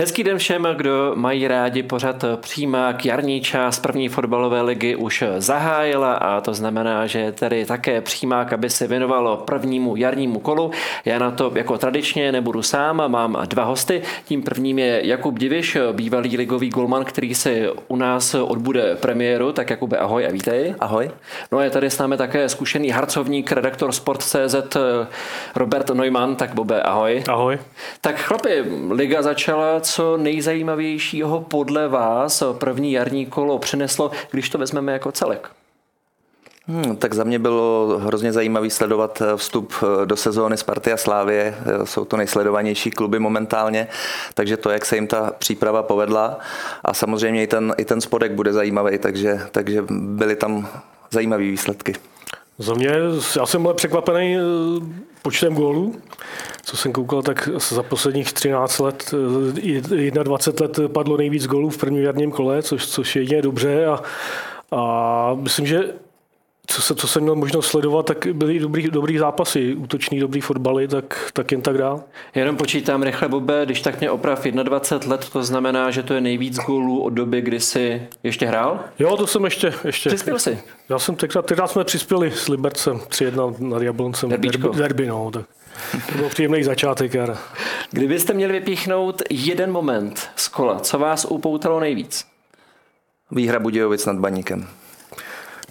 [0.00, 3.04] Hezký den všem, kdo mají rádi pořad přímák.
[3.04, 8.70] Jarní část první fotbalové ligy už zahájila a to znamená, že tedy také přímák, aby
[8.70, 10.70] se věnovalo prvnímu jarnímu kolu.
[11.04, 14.02] Já na to jako tradičně nebudu sám, mám dva hosty.
[14.24, 19.52] Tím prvním je Jakub Diviš, bývalý ligový golman, který se u nás odbude premiéru.
[19.52, 20.74] Tak Jakube, ahoj a vítej.
[20.80, 21.10] Ahoj.
[21.52, 24.76] No a je tady s námi také zkušený harcovník, redaktor Sport.cz
[25.56, 26.36] Robert Neumann.
[26.36, 27.24] Tak Bobe, ahoj.
[27.28, 27.58] Ahoj.
[28.00, 34.92] Tak chlapi, liga začala co nejzajímavějšího podle vás první jarní kolo přineslo, když to vezmeme
[34.92, 35.50] jako celek?
[36.66, 39.72] Hmm, tak za mě bylo hrozně zajímavý sledovat vstup
[40.04, 41.54] do sezóny Sparty a Slávě.
[41.84, 43.88] Jsou to nejsledovanější kluby momentálně,
[44.34, 46.38] takže to, jak se jim ta příprava povedla
[46.84, 50.68] a samozřejmě i ten, i ten spodek bude zajímavý, takže, takže byly tam
[51.10, 51.94] zajímavé výsledky.
[52.58, 52.90] Za mě,
[53.36, 54.40] já jsem byl překvapený eh,
[55.22, 55.94] počtem gólů.
[56.62, 59.14] Co jsem koukal, tak za posledních 13 let,
[60.22, 63.86] 21 eh, let padlo nejvíc gólů v prvním jarním kole, což, což je jedině dobře.
[63.86, 64.02] A,
[64.72, 65.94] a myslím, že
[66.70, 70.88] co, se, co jsem měl možnost sledovat, tak byly dobrý, dobrý zápasy, útočný dobrý fotbaly,
[70.88, 72.00] tak, tak jen tak dál.
[72.34, 76.20] Jenom počítám rychle, Bobe, když tak mě oprav 21 let, to znamená, že to je
[76.20, 78.80] nejvíc gólů od doby, kdy jsi ještě hrál?
[78.98, 79.74] Jo, to jsem ještě.
[79.84, 80.08] ještě.
[80.08, 80.58] Přispěl jsi?
[80.88, 84.30] Já jsem tenkrát, tenkrát jsme přispěli s Libercem 3-1 nad Jabloncem.
[84.30, 84.62] Derbíčko.
[84.62, 85.44] Derby, derby, no, tak.
[86.12, 87.14] To byl příjemný začátek.
[87.14, 87.38] Jara.
[87.90, 92.26] Kdybyste měli vypíchnout jeden moment z kola, co vás upoutalo nejvíc?
[93.30, 94.66] Výhra Budějovic nad Baníkem.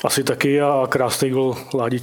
[0.04, 2.00] Asi taky a krásný gol Ládi,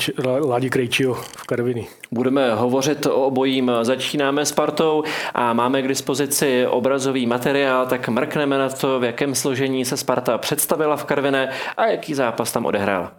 [0.46, 1.86] Ládi Krejčího v Karviny.
[2.10, 3.70] Budeme hovořit o obojím.
[3.82, 5.02] Začínáme s partou
[5.34, 10.38] a máme k dispozici obrazový materiál, tak mrkneme na to, v jakém složení se Sparta
[10.38, 13.10] představila v Karviné a jaký zápas tam odehrál.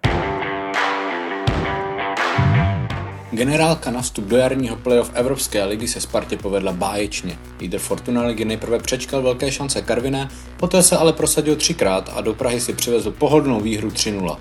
[3.31, 7.37] Generálka na vstup do jarního playoff Evropské ligy se Spartě povedla báječně.
[7.59, 12.33] Líder Fortuna ligy nejprve přečkal velké šance Karviné, poté se ale prosadil třikrát a do
[12.33, 14.37] Prahy si přivezl pohodlnou výhru 3-0.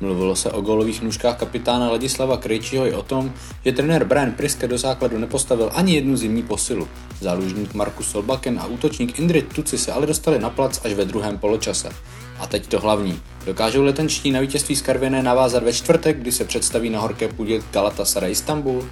[0.00, 3.32] Mluvilo se o golových nůžkách kapitána Ladislava Krejčího i o tom,
[3.64, 6.88] že trenér Brian Priske do základu nepostavil ani jednu zimní posilu.
[7.20, 11.38] Zálužník Markus Solbaken a útočník Indrit Tuci se ale dostali na plac až ve druhém
[11.38, 11.88] poločase.
[12.38, 13.20] A teď to hlavní.
[13.46, 17.62] Dokážou letenčtí na vítězství z Karviné navázat ve čtvrtek, kdy se představí na horké půdě
[17.72, 18.84] Galatasaray Istanbul?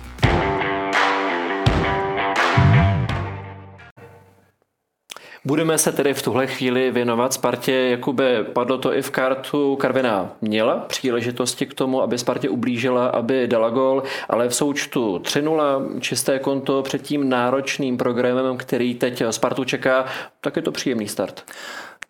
[5.46, 7.72] Budeme se tedy v tuhle chvíli věnovat Spartě.
[7.72, 9.76] Jakube, padlo to i v kartu.
[9.76, 16.00] Karviná měla příležitosti k tomu, aby Spartě ublížila, aby dala gol, ale v součtu 3-0,
[16.00, 20.04] čisté konto před tím náročným programem, který teď Spartu čeká,
[20.40, 21.44] tak je to příjemný start.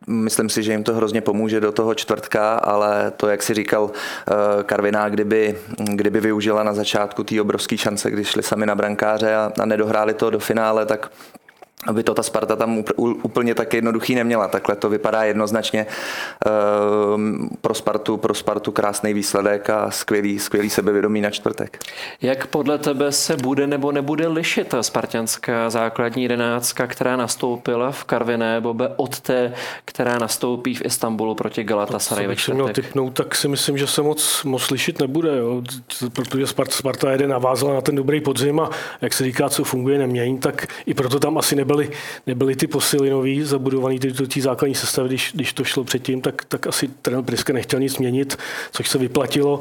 [0.06, 3.90] Myslím si, že jim to hrozně pomůže do toho čtvrtka, ale to, jak si říkal
[3.90, 5.58] eh, Karviná, kdyby,
[5.94, 10.14] kdyby využila na začátku té obrovské šance, když šli sami na brankáře a, a nedohráli
[10.14, 11.10] to do finále, tak
[11.86, 14.48] aby to ta Sparta tam úplně tak jednoduchý neměla.
[14.48, 15.86] Takhle to vypadá jednoznačně
[16.46, 21.78] ehm, pro Spartu, pro Spartu krásný výsledek a skvělý, skvělý sebevědomí na čtvrtek.
[22.22, 28.04] Jak podle tebe se bude nebo nebude lišit ta spartianská základní jedenáctka, která nastoupila v
[28.04, 29.52] Karviné Bobe od té,
[29.84, 32.62] která nastoupí v Istanbulu proti Galatasaray ve čtvrtek?
[32.62, 35.62] měl typnout, tak si myslím, že se moc, moc lišit nebude, jo.
[36.12, 38.70] protože Sparta, Sparta jede navázala na ten dobrý podzim a
[39.00, 41.96] jak se říká, co funguje, nemění, tak i proto tam asi nebyl nebyly,
[42.26, 46.44] nebyly ty posily nový, zabudovaný ty, ty základní sestavy, když, když to šlo předtím, tak,
[46.44, 48.38] tak asi trenér Priske nechtěl nic měnit,
[48.72, 49.58] což se vyplatilo,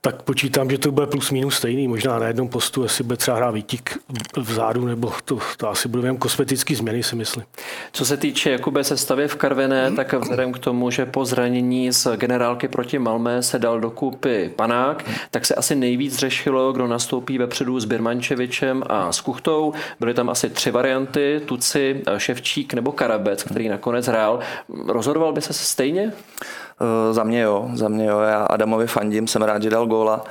[0.00, 3.36] tak počítám, že to bude plus minus stejný, možná na jednom postu, jestli bude třeba
[3.36, 3.98] hrát výtik
[4.36, 7.44] vzadu, nebo to, to asi bude jen kosmetický změny, si myslím.
[7.92, 12.06] Co se týče Jakube sestavy v Karvené, tak vzhledem k tomu, že po zranění z
[12.16, 17.80] generálky proti Malmé se dal dokupy Panák, tak se asi nejvíc řešilo, kdo nastoupí vepředu
[17.80, 19.72] s Birmančevičem a s Kuchtou.
[20.00, 24.38] Byly tam asi tři varianty, Tuci, Ševčík nebo Karabec, který nakonec hrál.
[24.86, 26.12] Rozhodoval by se stejně?
[26.80, 28.20] Uh, za mě jo, za mě jo.
[28.20, 30.24] Já Adamovi fandím, jsem rád, že dal góla.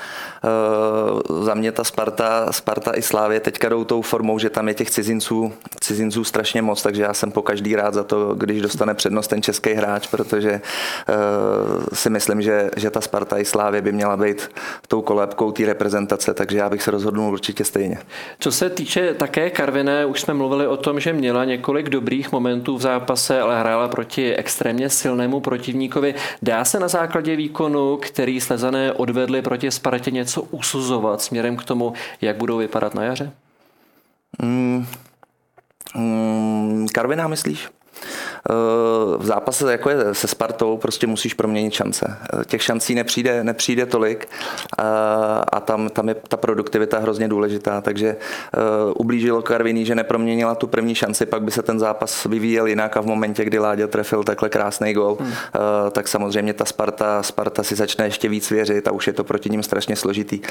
[0.43, 4.73] Uh, za mě ta Sparta, Sparta i Slávě teďka jdou tou formou, že tam je
[4.73, 8.93] těch cizinců, cizinců strašně moc, takže já jsem po každý rád za to, když dostane
[8.93, 13.91] přednost ten český hráč, protože uh, si myslím, že, že ta Sparta i Slávě by
[13.91, 14.51] měla být
[14.87, 17.97] tou kolébkou té reprezentace, takže já bych se rozhodnul určitě stejně.
[18.39, 22.77] Co se týče také Karviné, už jsme mluvili o tom, že měla několik dobrých momentů
[22.77, 26.15] v zápase, ale hrála proti extrémně silnému protivníkovi.
[26.41, 31.93] Dá se na základě výkonu, který slezané odvedli proti Spartě, něco usuzovat směrem k tomu,
[32.21, 33.31] jak budou vypadat na jaře?
[34.41, 34.85] Mm,
[35.95, 37.69] mm, Karviná myslíš?
[39.17, 42.17] V zápase jako je se Spartou prostě musíš proměnit šance.
[42.45, 44.27] Těch šancí nepřijde, nepřijde tolik
[45.53, 48.15] a tam, tam je ta produktivita hrozně důležitá, takže
[48.95, 53.01] ublížilo Karviní, že neproměnila tu první šanci, pak by se ten zápas vyvíjel jinak a
[53.01, 55.33] v momentě, kdy Láďa trefil takhle krásný gol, hmm.
[55.91, 59.49] tak samozřejmě ta Sparta, Sparta si začne ještě víc věřit a už je to proti
[59.49, 60.41] ním strašně složitý.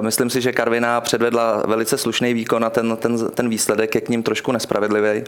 [0.00, 4.08] Myslím si, že Karviná předvedla velice slušný výkon a ten, ten, ten výsledek je k
[4.08, 5.24] ním trošku nespravedlivý,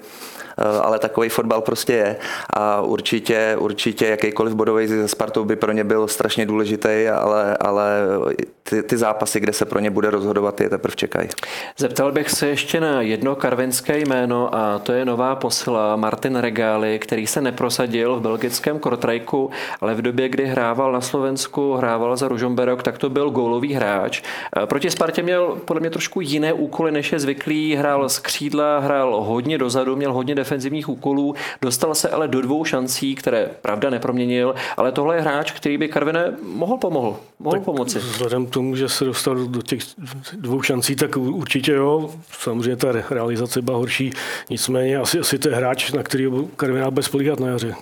[0.83, 2.17] ale takový fotbal prostě je.
[2.51, 8.03] A určitě, určitě jakýkoliv bodový ze Spartou by pro ně byl strašně důležitý, ale, ale
[8.63, 11.29] ty, ty zápasy, kde se pro ně bude rozhodovat, je teprve čekají.
[11.79, 16.99] Zeptal bych se ještě na jedno karvinské jméno a to je nová posila Martin Regály,
[16.99, 19.51] který se neprosadil v belgickém Kortrajku,
[19.81, 24.23] ale v době, kdy hrával na Slovensku, hrával za Ružomberok, tak to byl gólový hráč.
[24.65, 27.75] Proti Spartě měl podle mě trošku jiné úkoly, než je zvyklý.
[27.75, 32.65] Hrál z křídla, hrál hodně dozadu, měl hodně defenzivních úkolů, dostal se ale do dvou
[32.65, 37.65] šancí, které pravda neproměnil, ale tohle je hráč, který by Karvine mohl pomohl, mohl tak
[37.65, 37.99] pomoci.
[37.99, 39.81] Vzhledem tomu, že se dostal do těch
[40.33, 42.15] dvou šancí, tak určitě jo.
[42.41, 44.11] Samozřejmě ta realizace byla horší,
[44.51, 46.27] nicméně asi, asi to je hráč, na který
[46.57, 47.75] Karviná bez spolíhat na jaře.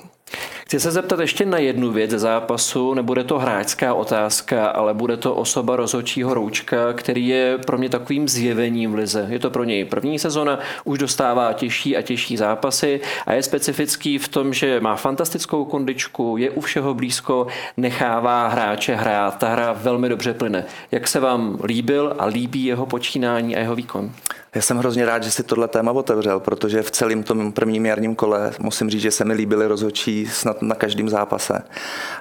[0.71, 5.17] Chci se zeptat ještě na jednu věc ze zápasu, nebude to hráčská otázka, ale bude
[5.17, 9.27] to osoba rozhodčího Roučka, který je pro mě takovým zjevením v lize.
[9.31, 14.19] Je to pro něj první sezona, už dostává těžší a těžší zápasy a je specifický
[14.19, 17.47] v tom, že má fantastickou kondičku, je u všeho blízko,
[17.77, 19.39] nechává hráče hrát.
[19.39, 20.65] Ta hra velmi dobře plyne.
[20.91, 24.13] Jak se vám líbil a líbí jeho počínání a jeho výkon?
[24.55, 28.15] Já jsem hrozně rád, že si tohle téma otevřel, protože v celém tom prvním jarním
[28.15, 31.63] kole musím říct, že se mi líbily rozhodčí snad na každém zápase.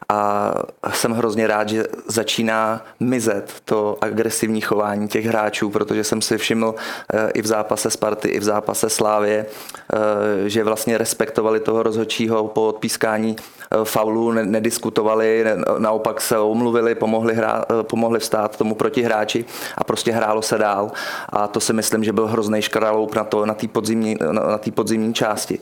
[0.10, 0.54] A
[0.94, 6.76] jsem hrozně rád, že začíná mizet to agresivní chování těch hráčů, protože jsem si všiml
[7.14, 12.48] eh, i v zápase Sparty, i v zápase Slávě, eh, že vlastně respektovali toho rozhodčího
[12.48, 15.46] po odpískání eh, faulu, nediskutovali,
[15.78, 19.46] naopak se omluvili, pomohli, hrát, pomohli vstát tomu protihráči
[19.78, 20.92] a prostě hrálo se dál.
[21.30, 24.72] A to si myslím, že byl hrozný škraloup na, to, na té podzimní, na tý
[24.72, 25.60] podzimní části.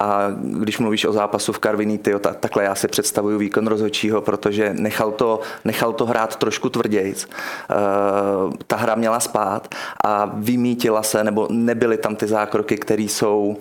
[0.00, 4.20] A když mluvíš o zápasu v Karviní, tyjo, tak, takhle já si představuju výkon rozhodčího,
[4.20, 7.26] protože nechal to, nechal to hrát trošku tvrdějc.
[7.26, 9.74] Uh, ta hra měla spát
[10.04, 13.56] a vymítila se, nebo nebyly tam ty zákroky, které jsou,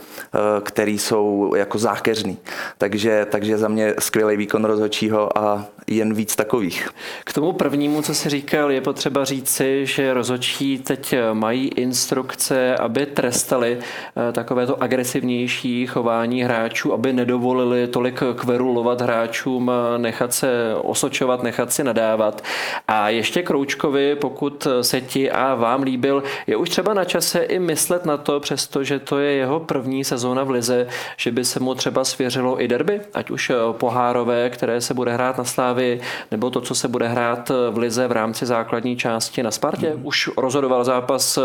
[0.77, 2.38] uh, jsou jako zákeřný.
[2.77, 6.89] Takže, takže za mě skvělý výkon rozhodčího a jen víc takových.
[7.24, 12.34] K tomu prvnímu, co si říkal, je potřeba říci, že rozhodčí teď mají instrukce,
[12.79, 20.75] aby trestali eh, takovéto agresivnější chování hráčů, aby nedovolili tolik kverulovat hráčům, eh, nechat se
[20.81, 22.41] osočovat, nechat si nadávat.
[22.87, 27.59] A ještě Kroučkovi, pokud se ti a vám líbil, je už třeba na čase i
[27.59, 30.87] myslet na to, přestože to je jeho první sezóna v Lize,
[31.17, 35.13] že by se mu třeba svěřilo i derby, ať už eh, pohárové, které se bude
[35.13, 36.01] hrát na Slávy,
[36.31, 39.93] nebo to, co se bude hrát v Lize v rámci základní části na Spartě.
[39.95, 40.05] Mm.
[40.05, 41.41] Už rozhodoval zápas eh,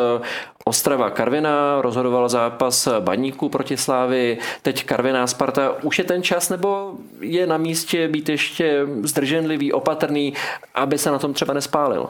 [0.81, 5.77] Ostrava Karviná, rozhodoval zápas Baníku proti Slávy, teď Karviná Sparta.
[5.83, 10.33] Už je ten čas, nebo je na místě být ještě zdrženlivý, opatrný,
[10.75, 12.09] aby se na tom třeba nespálil?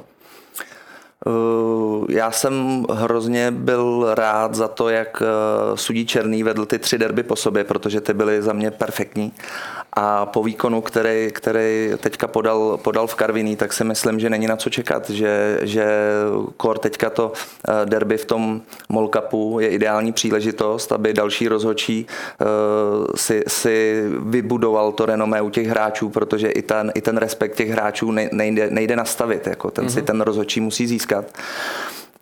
[1.27, 6.99] Eh, já jsem hrozně byl rád za to, jak eh, Sudí Černý vedl ty tři
[6.99, 9.33] derby po sobě, protože ty byly za mě perfektní.
[9.93, 14.47] A po výkonu, který, který teďka podal, podal v Karviní, tak si myslím, že není
[14.47, 15.87] na co čekat, že, že
[16.57, 17.33] kor teďka to
[17.69, 22.07] eh, derby v tom Molkapu je ideální příležitost, aby další rozhodčí
[23.15, 27.71] si, si vybudoval to renomé u těch hráčů, protože i ten, i ten respekt těch
[27.71, 29.47] hráčů nejde, nejde nastavit.
[29.47, 29.93] Jako ten mm-hmm.
[29.93, 30.07] si mhm.
[30.07, 31.39] ten rozhodčí musí získat získat.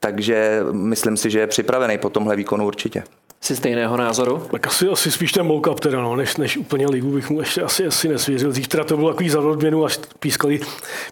[0.00, 3.02] Takže myslím si, že je připravený po tomhle výkonu určitě.
[3.40, 4.48] Jsi stejného názoru?
[4.50, 7.62] Tak asi, asi spíš ten mockup teda, no, než, než úplně ligu bych mu ještě
[7.62, 8.52] asi, asi nesvěřil.
[8.52, 10.60] Zítra to bylo takový za odměnu, až pískali,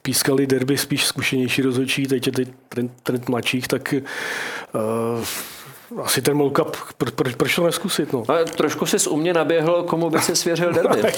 [0.02, 5.24] pískali derby spíš zkušenější rozhodčí, teď je teď trend, trend mladších, tak uh,
[6.02, 8.12] asi ten molkup, pro, pro, proč to neskusit?
[8.12, 8.22] No?
[8.28, 11.02] Ale trošku jsi u mě naběhl, komu by si svěřil derby.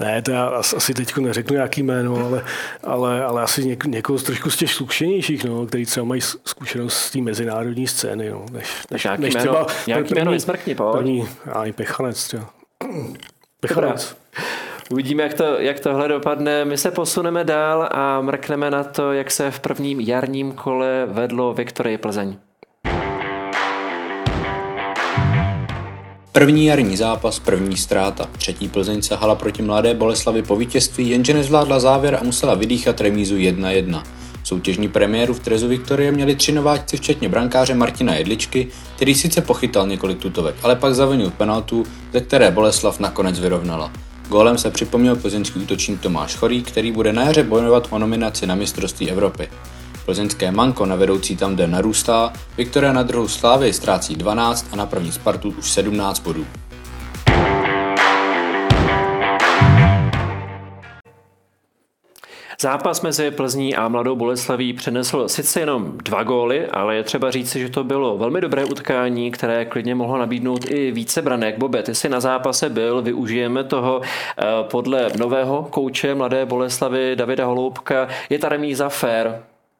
[0.00, 2.44] ne, to já asi teď neřeknu nějaký jméno, ale,
[2.84, 6.94] ale, ale asi něk, někoho z trošku z těch zkušenějších, no, který třeba mají zkušenost
[6.94, 8.30] z té mezinárodní scény.
[8.30, 12.50] No, než, než, nějaký než jméno, třeba nějaký první, jméno nesmrkni, první, já Pechanec třeba.
[13.60, 14.16] Pechanec.
[14.90, 16.64] Uvidíme, jak, to, jak tohle dopadne.
[16.64, 21.54] My se posuneme dál a mrkneme na to, jak se v prvním jarním kole vedlo
[21.54, 22.36] Viktorie Plzeň.
[26.32, 28.28] První jarní zápas, první ztráta.
[28.38, 33.36] Třetí Plzeň sahala proti mladé Boleslavi po vítězství, jenže nezvládla závěr a musela vydýchat remízu
[33.36, 34.02] 1-1.
[34.44, 39.86] Soutěžní premiéru v Trezu Viktorie měli tři nováčci včetně brankáře Martina Jedličky, který sice pochytal
[39.86, 43.92] několik tutovek, ale pak zavinil penaltu, ze které Boleslav nakonec vyrovnala.
[44.28, 48.54] Gólem se připomněl plzeňský útočník Tomáš Chorý, který bude na jaře bojovat o nominaci na
[48.54, 49.48] mistrovství Evropy.
[50.04, 54.86] Plzeňské manko na vedoucí tam jde narůstá, Viktoria na druhou Slávy ztrácí 12 a na
[54.86, 56.46] první Spartu už 17 bodů.
[62.60, 67.60] Zápas mezi Plzní a Mladou Boleslaví přinesl sice jenom dva góly, ale je třeba říci,
[67.60, 71.58] že to bylo velmi dobré utkání, které klidně mohlo nabídnout i více branek.
[71.58, 77.46] Bobe, ty jsi na zápase byl, využijeme toho eh, podle nového kouče Mladé Boleslavy Davida
[77.46, 78.08] Holoubka.
[78.30, 79.32] Je ta remíza fair?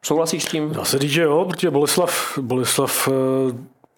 [0.02, 0.71] Souhlasíš s tím?
[0.71, 3.12] Dá se říct, že jo, protože Boleslav, Boleslav eh,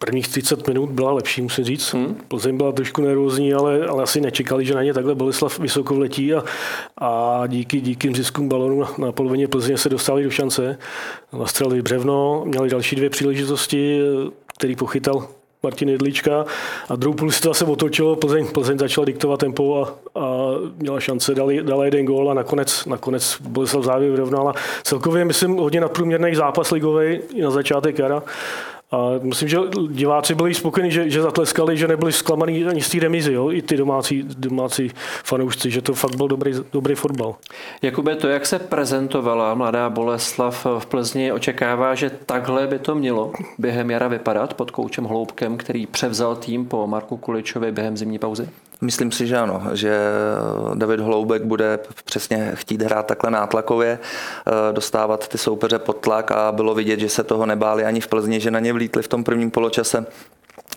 [0.03, 1.93] Prvních 30 minut byla lepší, musím říct.
[1.93, 2.15] Hmm.
[2.27, 6.33] Plzeň byla trošku nervózní, ale, ale asi nečekali, že na ně takhle Boleslav vysoko vletí
[6.33, 6.43] a,
[6.97, 10.77] a díky, díky ziskům balonu na, na polovině Plzeně se dostali do šance.
[11.33, 13.99] Nastřelili břevno, měli další dvě příležitosti,
[14.57, 15.27] který pochytal
[15.63, 16.45] Martin Jedlička
[16.89, 21.35] a druhou půl se zase otočilo, Plzeň, Plzeň začala diktovat tempo a, a měla šance,
[21.35, 24.53] dali, dala jeden gól a nakonec, nakonec Boleslav závěr vyrovnala.
[24.83, 28.23] Celkově myslím hodně nadprůměrný zápas ligový na začátek jara
[28.91, 29.57] a myslím, že
[29.89, 33.51] diváci byli spokojeni, že, že zatleskali, že nebyli zklamaný ani z té remizy, jo?
[33.51, 34.91] i ty domácí, domácí
[35.23, 37.35] fanoušci, že to fakt byl dobrý, dobrý fotbal.
[37.81, 43.31] Jakube, to, jak se prezentovala mladá Boleslav v Plzni, očekává, že takhle by to mělo
[43.57, 48.49] během jara vypadat pod koučem Hloubkem, který převzal tým po Marku Kuličovi během zimní pauzy?
[48.81, 49.99] Myslím si, že ano, že
[50.75, 56.51] David Holoubek bude přesně chtít hrát takhle nátlakově, eh, dostávat ty soupeře pod tlak a
[56.51, 59.23] bylo vidět, že se toho nebáli ani v Plzni, že na ně vlítli v tom
[59.23, 60.05] prvním poločase.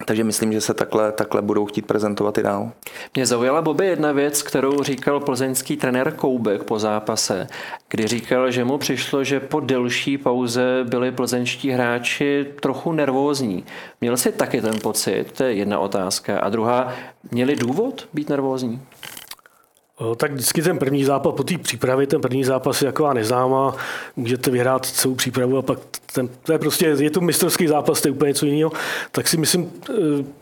[0.04, 2.70] Takže myslím, že se takhle, takhle budou chtít prezentovat i dál.
[3.14, 7.46] Mě zaujala Bobby jedna věc, kterou říkal plzeňský trenér Koubek po zápase,
[7.88, 13.64] kdy říkal, že mu přišlo, že po delší pauze byli plzeňští hráči trochu nervózní.
[14.00, 15.24] Měl si taky ten pocit?
[15.32, 16.38] To je jedna otázka.
[16.38, 16.92] A druhá,
[17.30, 18.80] měli důvod být nervózní?
[20.16, 23.76] Tak vždycky ten první zápas po té přípravě, ten první zápas je taková neznámá,
[24.16, 25.78] můžete vyhrát celou přípravu a pak
[26.12, 28.72] ten, to je prostě, je to mistrovský zápas, to je úplně něco jiného,
[29.12, 29.92] tak si myslím, eh,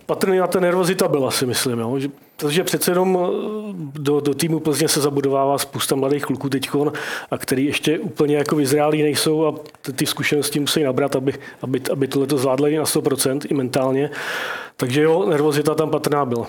[0.07, 2.09] patrně na ta nervozita byla, si myslím, jo, že
[2.41, 6.71] protože přece jenom eh, do, do týmu Plzně se zabudovává spousta mladých kluků teď,
[7.31, 11.81] a který ještě úplně jako vyzrálí nejsou a ty, ty zkušenosti musí nabrat, aby, aby,
[11.93, 14.11] aby tohle to zvládli na 100% i mentálně.
[14.81, 16.47] Takže jo, nervozita tam patrná byla.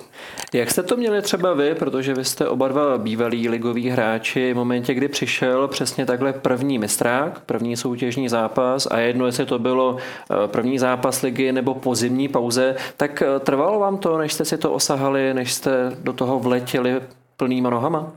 [0.53, 4.55] Jak jste to měli třeba vy, protože vy jste oba dva bývalí ligoví hráči v
[4.55, 9.98] momentě, kdy přišel přesně takhle první mistrák, první soutěžní zápas a jedno, jestli to bylo
[9.98, 14.45] eh, první zápas ligy nebo po zimní pauze, tak eh, trvalo vám to, než jste
[14.45, 17.02] si to osahali, než jste do toho vletěli
[17.38, 18.12] plnýma nohama?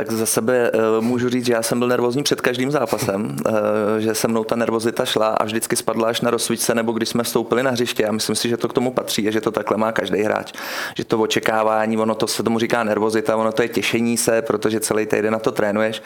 [0.00, 3.54] Tak za sebe uh, můžu říct, že já jsem byl nervózní před každým zápasem, uh,
[3.98, 7.22] že se mnou ta nervozita šla a vždycky spadla až na rozsvíčce, nebo když jsme
[7.22, 8.06] vstoupili na hřiště.
[8.06, 10.52] A myslím si, že to k tomu patří a že to takhle má každý hráč.
[10.96, 14.80] Že to očekávání, ono to se tomu říká nervozita, ono to je těšení se, protože
[14.80, 16.02] celý týden na to trénuješ.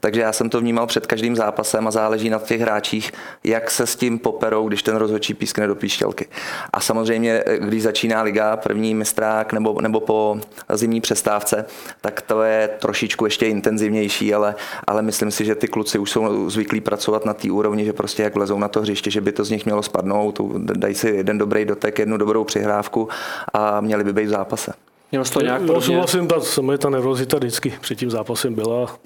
[0.00, 3.12] Takže já jsem to vnímal před každým zápasem a záleží na těch hráčích,
[3.44, 6.26] jak se s tím poperou, když ten rozhodčí pískne do píšťalky.
[6.72, 10.40] A samozřejmě, když začíná liga, první mistrák nebo, nebo po
[10.72, 11.64] zimní přestávce,
[12.00, 14.54] tak to je trošičku ještě intenzivnější, ale,
[14.86, 18.22] ale myslím si, že ty kluci už jsou zvyklí pracovat na té úrovni, že prostě
[18.22, 21.38] jak lezou na to hřiště, že by to z nich mělo spadnout, dají si jeden
[21.38, 23.08] dobrý dotek, jednu dobrou přihrávku
[23.52, 24.72] a měli by být v zápase.
[25.12, 26.36] Mělo to nějak no, souhlasím, ta,
[26.78, 28.96] ta nervozita vždycky před tím zápasem byla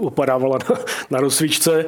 [0.00, 0.76] opadávala na,
[1.10, 1.84] na rozsvíčce.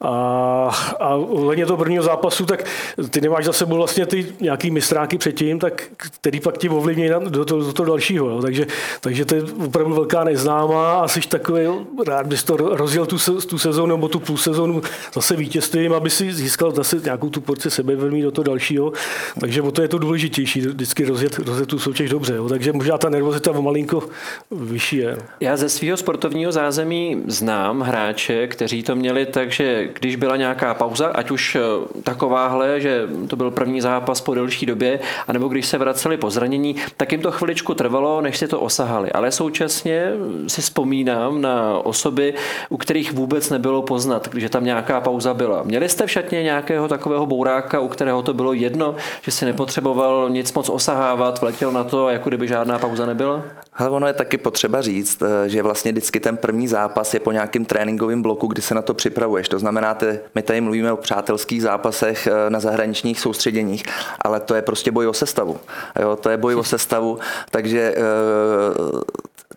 [0.00, 0.70] A,
[1.00, 2.64] a ohledně toho prvního zápasu, tak
[3.10, 7.44] ty nemáš za sebou vlastně ty nějaký mistráky předtím, tak, který pak ti ovlivní do,
[7.44, 8.30] toho, do toho dalšího.
[8.30, 8.42] Jo.
[8.42, 8.66] Takže,
[9.00, 11.66] takže to je opravdu velká neznámá a jsi takový,
[12.06, 13.16] rád bys to rozjel tu,
[13.48, 14.82] tu sezónu nebo tu půl sezónu
[15.14, 18.92] zase vítězstvím, aby si získal zase nějakou tu porci sebevědomí do toho dalšího.
[19.40, 22.34] Takže o to je to důležitější, vždycky rozjet, rozjet tu soutěž dobře.
[22.34, 22.48] Jo.
[22.48, 24.02] Takže možná ta nervozita malinko
[24.50, 25.18] vyšší je.
[25.40, 30.74] Já ze svého sportovního zázemí znám hráče, kteří to měli tak, že když byla nějaká
[30.74, 31.60] pauza, ať už eh,
[32.02, 36.76] takováhle, že to byl první zápas po delší době, anebo když se vraceli po zranění,
[36.96, 39.12] tak jim to chviličku trvalo, než si to osahali.
[39.12, 40.12] Ale současně
[40.46, 42.34] si vzpomínám na osoby,
[42.68, 45.62] u kterých vůbec nebylo poznat, že tam nějaká pauza byla.
[45.62, 50.30] Měli jste v šatně nějakého takového bouráka, u kterého to bylo jedno, že si nepotřeboval
[50.30, 53.42] nic moc osahávat, vletěl na to, jako kdyby žádná pauza nebyla?
[53.74, 57.32] Ale ono je taky potřeba říct, eh, že vlastně vždycky ten první zápas je po
[57.32, 59.48] nějakém tréninkovém bloku, kdy se na to připravuješ.
[59.48, 63.84] To znamená, ty, my tady mluvíme o přátelských zápasech eh, na zahraničních soustředěních,
[64.20, 65.60] ale to je prostě boj o sestavu.
[66.00, 67.18] Jo, to je boj o sestavu,
[67.50, 68.00] takže eh,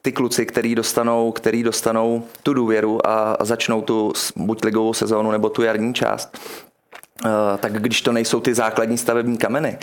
[0.01, 5.49] ty kluci, který dostanou, který dostanou tu důvěru a začnou tu buď ligovou sezónu nebo
[5.49, 6.37] tu jarní část,
[7.59, 9.77] tak když to nejsou ty základní stavební kameny,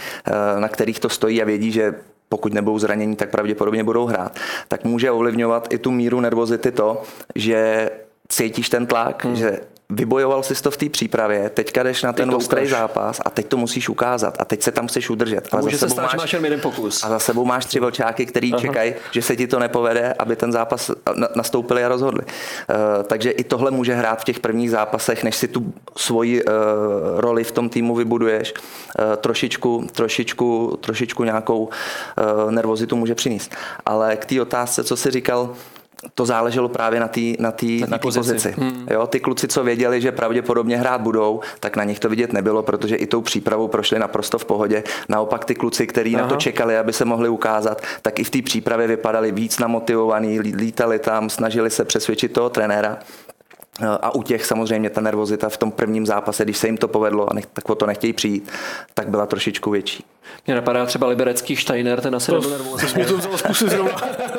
[0.59, 1.95] na kterých to stojí a vědí, že
[2.33, 4.37] pokud nebudou zranění, tak pravděpodobně budou hrát,
[4.69, 7.03] tak může ovlivňovat i tu míru nervozity to,
[7.35, 7.91] že
[8.29, 9.37] cítíš ten tlak, hmm.
[9.37, 9.61] že
[9.93, 13.57] vybojoval jsi to v té přípravě, teďka jdeš na ten ostrý zápas a teď to
[13.57, 15.49] musíš ukázat a teď se tam chceš udržet.
[15.53, 17.05] A může se stát, máš, máš jeden pokus.
[17.05, 20.53] A za sebou máš tři vlčáky, který čekají, že se ti to nepovede, aby ten
[20.53, 20.91] zápas
[21.37, 22.23] nastoupili a rozhodli.
[22.23, 26.53] Uh, takže i tohle může hrát v těch prvních zápasech, než si tu svoji uh,
[27.17, 28.55] roli v tom týmu vybuduješ.
[28.55, 33.51] Uh, trošičku, trošičku, trošičku nějakou uh, nervozitu může přinést.
[33.87, 35.55] Ale k té otázce, co jsi říkal,
[36.15, 38.33] to záleželo právě na té na tý, na, na tý pozici.
[38.33, 38.55] pozici.
[38.59, 38.87] Hmm.
[38.91, 42.63] Jo, ty kluci, co věděli, že pravděpodobně hrát budou, tak na nich to vidět nebylo,
[42.63, 44.85] protože i tou přípravou prošli naprosto v pohodě.
[45.09, 48.43] Naopak ty kluci, kteří na to čekali, aby se mohli ukázat, tak i v té
[48.43, 52.99] přípravě vypadali víc namotivovaní, lítali tam, snažili se přesvědčit toho trenéra.
[53.81, 57.31] A u těch samozřejmě ta nervozita v tom prvním zápase, když se jim to povedlo
[57.31, 58.51] a nech, tak o to nechtějí přijít,
[58.95, 60.05] tak byla trošičku větší.
[60.47, 63.05] Mě napadá třeba liberecký Steiner, ten asi nebyl nervózní.
[63.05, 63.93] To to vzal zkusit zrovna.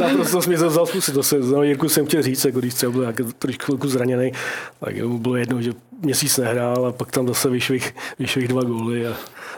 [0.00, 1.12] Naprosto mě to vzal zkusit.
[1.12, 4.32] To se, za Jirku jsem chtěl říct, jako když třeba byl trošku chvilku zraněný,
[4.80, 9.06] tak mu bylo jedno, že měsíc nehrál a pak tam zase vyšvih, vyšvih dva góly
[9.06, 9.12] a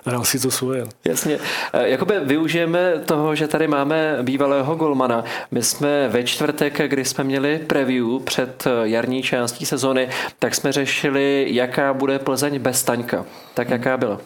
[0.05, 0.87] hrál si to svoje.
[1.05, 1.39] Jasně.
[1.73, 5.25] E, jakoby využijeme toho, že tady máme bývalého golmana.
[5.51, 11.47] My jsme ve čtvrtek, kdy jsme měli preview před jarní částí sezony, tak jsme řešili,
[11.51, 13.25] jaká bude Plzeň bez Staňka.
[13.55, 14.21] Tak jaká byla?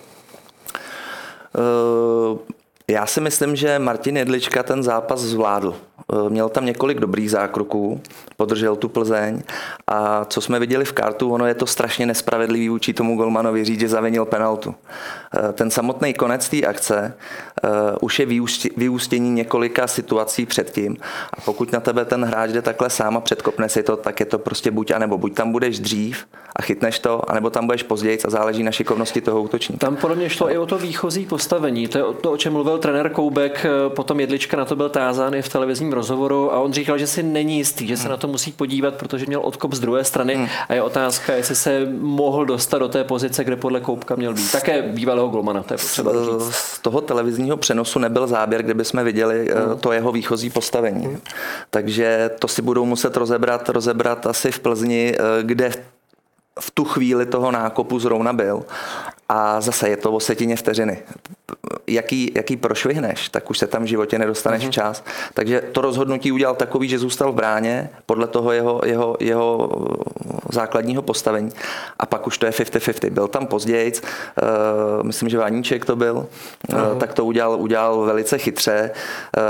[1.55, 2.39] Uh,
[2.91, 5.75] já si myslím, že Martin Jedlička ten zápas zvládl.
[6.13, 8.01] Eh, měl tam několik dobrých zákroků,
[8.37, 9.43] podržel tu Plzeň
[9.87, 13.81] a co jsme viděli v kartu, ono je to strašně nespravedlivý vůči tomu golmanovi říct,
[13.81, 14.75] že zavinil penaltu.
[15.35, 17.15] Eh, ten samotný konec té akce
[17.65, 18.27] uh, už je
[18.77, 20.97] vyústění několika situací předtím
[21.33, 24.27] a pokud na tebe ten hráč jde takhle sám a předkopne si to, tak je
[24.27, 26.27] to prostě buď a nebo buď tam budeš dřív
[26.57, 29.87] a chytneš to, anebo tam budeš později a záleží na šikovnosti toho útočníka.
[29.87, 31.89] Tam podle mě šlo i o to výchozí postavení.
[31.89, 35.43] To je to, o čem mluvil trenér Koubek, potom Jedlička na to byl tázán i
[35.43, 38.11] v televizním rozhovoru a on říkal, že si není jistý, že se hmm.
[38.11, 40.49] na to musí podívat, protože měl odkop z druhé strany hmm.
[40.69, 44.53] a je otázka, jestli se mohl dostat do té pozice, kde podle Koubka měl být.
[44.53, 46.55] Také bývalého golmana, to je potřeba říct.
[46.55, 49.79] Z toho televizního přenosu nebyl záběr, kde bychom viděli eh, hmm.
[49.79, 51.07] to jeho výchozí postavení.
[51.07, 51.21] Hmm.
[51.71, 55.71] Takže to si budou muset rozebrat, rozebrat asi v Plzni, eh, kde
[56.61, 58.63] v tu chvíli toho nákopu zrovna byl.
[59.29, 61.03] A zase je to o setině vteřiny.
[61.87, 64.71] Jaký, jaký prošvihneš, tak už se tam v životě nedostaneš mm-hmm.
[64.71, 65.05] včas.
[65.35, 69.71] Takže to rozhodnutí udělal takový, že zůstal v bráně podle toho jeho, jeho, jeho
[70.53, 71.51] základního postavení.
[71.99, 73.11] A pak už to je 50-50.
[73.11, 76.27] Byl tam později, uh, myslím, že Vaníček to byl,
[76.73, 78.91] uh, tak to udělal, udělal velice chytře.
[79.37, 79.43] Uh,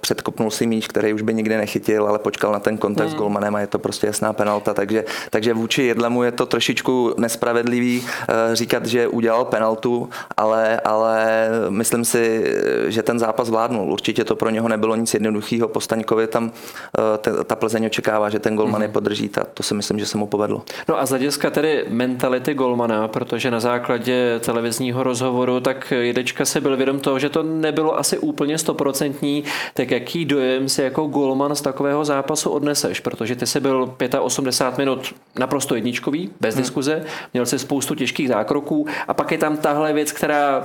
[0.00, 3.12] předkopnul si míč, který už by nikdy nechytil, ale počkal na ten kontakt mm.
[3.12, 4.74] s golmanem a je to prostě jasná penalta.
[4.74, 11.39] Takže, takže vůči Jedlemu je to trošičku nespravedlivý uh, říkat, že udělal penaltu, ale, ale
[11.68, 12.54] myslím si,
[12.88, 13.92] že ten zápas vládnul.
[13.92, 15.68] Určitě to pro něho nebylo nic jednoduchého.
[15.68, 18.82] Po Staňkově tam uh, ta Plzeň očekává, že ten golman mm.
[18.82, 19.28] je podrží.
[19.28, 20.62] Ta, to si myslím, že se mu povedlo.
[20.88, 26.60] No a z hlediska tedy mentality golmana, protože na základě televizního rozhovoru, tak Jedečka se
[26.60, 31.54] byl vědom toho, že to nebylo asi úplně stoprocentní, tak jaký dojem si jako golman
[31.54, 36.62] z takového zápasu odneseš, protože ty jsi byl 85 minut naprosto jedničkový, bez hmm.
[36.62, 40.64] diskuze, měl si spoustu těžkých zákroků a pak je tam tahle věc, která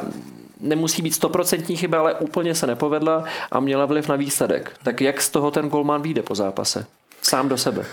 [0.60, 4.72] nemusí být stoprocentní chyba, ale úplně se nepovedla a měla vliv na výsledek.
[4.84, 6.86] Tak jak z toho ten golman vyjde po zápase?
[7.22, 7.86] Sám do sebe.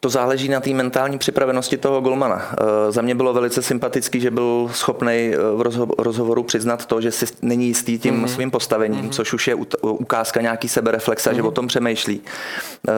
[0.00, 2.42] To záleží na té mentální připravenosti toho golmana.
[2.88, 5.62] E, za mě bylo velice sympatický, že byl schopný e, v
[5.98, 8.28] rozhovoru přiznat to, že si není jistý tím mm-hmm.
[8.28, 9.12] svým postavením, mm-hmm.
[9.12, 11.36] což už je ukázka nějaký sebereflexe, mm-hmm.
[11.36, 12.20] že o tom přemýšlí.
[12.88, 12.92] E,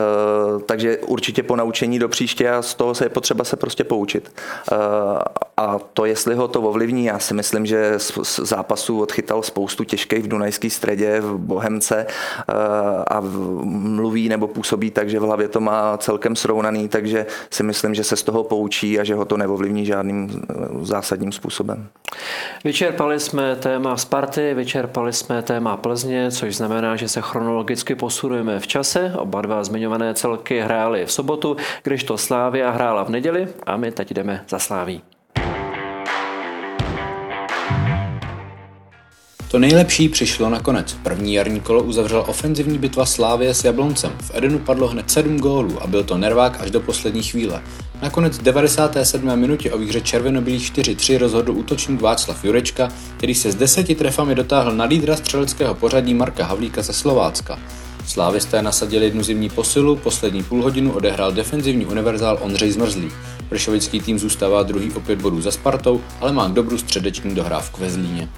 [0.65, 4.31] takže určitě po naučení do příště a z toho se je potřeba se prostě poučit.
[5.57, 10.23] A to, jestli ho to ovlivní, já si myslím, že z zápasu odchytal spoustu těžkých
[10.23, 12.07] v Dunajské středě, v Bohemce
[13.07, 13.21] a
[13.63, 18.03] mluví nebo působí tak, že v hlavě to má celkem srovnaný takže si myslím, že
[18.03, 21.87] se z toho poučí a že ho to neovlivní žádným eh, zásadním způsobem.
[22.63, 28.67] Vyčerpali jsme téma Sparty, vyčerpali jsme téma Plzně, což znamená, že se chronologicky posunujeme v
[28.67, 29.13] čase.
[29.17, 33.91] Oba dva zmiňované celky hrály v sobotu, když to Slávia hrála v neděli a my
[33.91, 35.14] teď jdeme za Sláví.
[39.51, 40.97] To nejlepší přišlo nakonec.
[41.03, 44.11] První jarní kolo uzavřel ofenzivní bitva Slávie s Jabloncem.
[44.21, 47.61] V Edenu padlo hned 7 gólů a byl to nervák až do poslední chvíle.
[48.01, 49.39] Nakonec v 97.
[49.39, 54.75] minutě o výhře červenobílých 4-3 rozhodl útočník Václav Jurečka, který se s deseti trefami dotáhl
[54.75, 57.59] na lídra střeleckého pořadí Marka Havlíka ze Slovácka.
[58.07, 63.11] Slávisté nasadili jednu zimní posilu, poslední půl hodinu odehrál defenzivní univerzál Ondřej Zmrzlý.
[63.49, 67.81] Pršovický tým zůstává druhý o pět bodů za Spartou, ale má k dobru středeční dohrávku
[67.81, 68.29] ve Zlíně.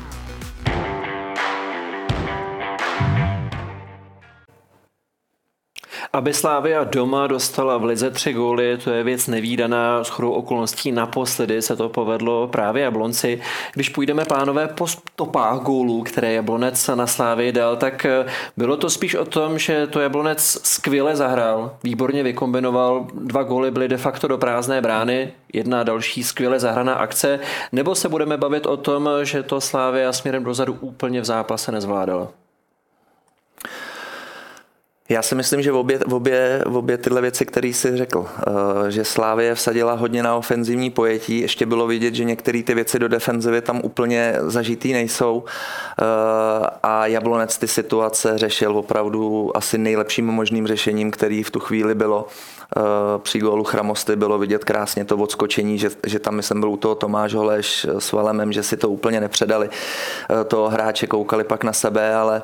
[6.17, 10.03] Aby Slávia doma dostala v lize tři góly, to je věc nevýdaná.
[10.03, 13.41] S chodou okolností naposledy se to povedlo právě Jablonci.
[13.73, 18.25] Když půjdeme, pánové, po stopách gólů, které Jablonec na Slávii dal, tak eh,
[18.57, 23.87] bylo to spíš o tom, že to Jablonec skvěle zahrál, výborně vykombinoval, dva góly byly
[23.87, 27.39] de facto do prázdné brány, jedna další skvěle zahraná akce,
[27.71, 32.46] nebo se budeme bavit o tom, že to Slávia směrem dozadu úplně v zápase nezvládala?
[35.09, 38.27] Já si myslím, že v obě, v obě, v obě tyhle věci, které jsi řekl,
[38.87, 42.99] eh, že Slávě vsadila hodně na ofenzivní pojetí, ještě bylo vidět, že některé ty věci
[42.99, 46.03] do defenzivy tam úplně zažitý nejsou eh,
[46.83, 52.27] a Jablonec ty situace řešil opravdu asi nejlepším možným řešením, který v tu chvíli bylo.
[52.77, 52.81] Eh,
[53.17, 56.95] při gólu Chramosty bylo vidět krásně to odskočení, že, že tam jsem byl u toho
[56.95, 59.69] Tomáš Holeš s Valemem, že si to úplně nepředali.
[60.47, 62.41] To hráče koukali pak na sebe, ale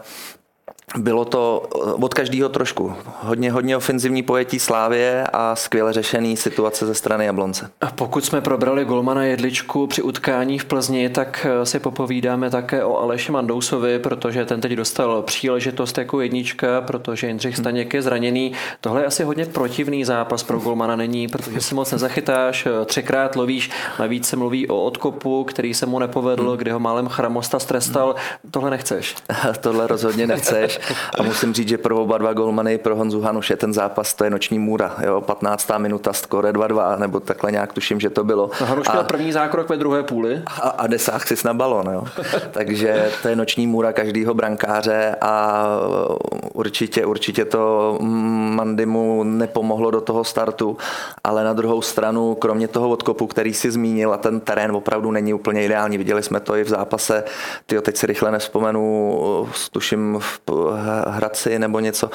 [0.97, 2.93] bylo to eh, od každého trošku.
[3.21, 7.69] Hodně, hodně ofenzivní pojetí Slávě a skvěle řešený situace ze strany Jablonce.
[7.81, 12.83] A pokud jsme probrali golmana Jedličku při utkání v Plzni, tak eh, si popovídáme také
[12.83, 18.51] o Aleši Mandousovi, protože ten teď dostal příležitost jako jednička, protože Jindřich Staněk je zraněný.
[18.81, 23.35] Tohle je asi hodně protivný zápas pro golmana není, protože si moc nezachytáš, eh, třikrát
[23.35, 23.69] lovíš,
[23.99, 28.15] navíc se mluví o odkopu, který se mu nepovedl, kde ho málem Chramosta strestal.
[28.51, 29.15] Tohle nechceš.
[29.61, 30.72] Tohle rozhodně nechceš.
[31.19, 34.29] A musím říct, že pro oba dva golmany, pro Honzu Hanuše ten zápas, to je
[34.29, 34.95] noční můra.
[35.05, 35.71] Jo, 15.
[35.77, 38.49] minuta, skore 2-2, nebo takhle nějak tuším, že to bylo.
[38.61, 40.41] No, Hanuš měl první zákrok ve druhé půli.
[40.61, 41.89] A, a desáh si na balon.
[41.93, 42.03] Jo.
[42.51, 45.65] Takže to je noční můra každého brankáře a
[46.53, 50.77] určitě, určitě to Mandimu nepomohlo do toho startu,
[51.23, 55.33] ale na druhou stranu, kromě toho odkopu, který si zmínil, a ten terén opravdu není
[55.33, 57.23] úplně ideální, viděli jsme to i v zápase,
[57.65, 60.39] tyjo, teď si rychle nevzpomenu, tuším v
[61.07, 62.09] Hradci nebo něco,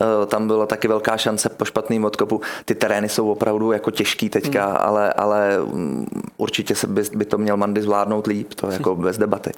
[0.00, 2.40] eh, tam byla taky velká šance po špatným odkopu.
[2.64, 4.76] Ty terény jsou opravdu jako těžký teďka, hmm.
[4.80, 6.06] ale, ale mm,
[6.36, 9.52] určitě se by, by to měl Mandy zvládnout líp, to jako bez debaty.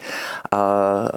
[0.52, 1.08] A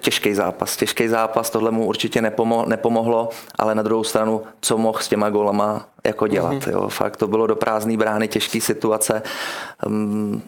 [0.00, 4.98] těžký zápas, těžký zápas, tohle mu určitě nepomo- nepomohlo, ale na druhou stranu, co mohl
[4.98, 6.52] s těma golama jako dělat.
[6.52, 6.70] Mm-hmm.
[6.70, 6.88] Jo.
[6.88, 9.22] Fakt to bylo do prázdné brány, těžké situace.
[9.86, 10.42] Um,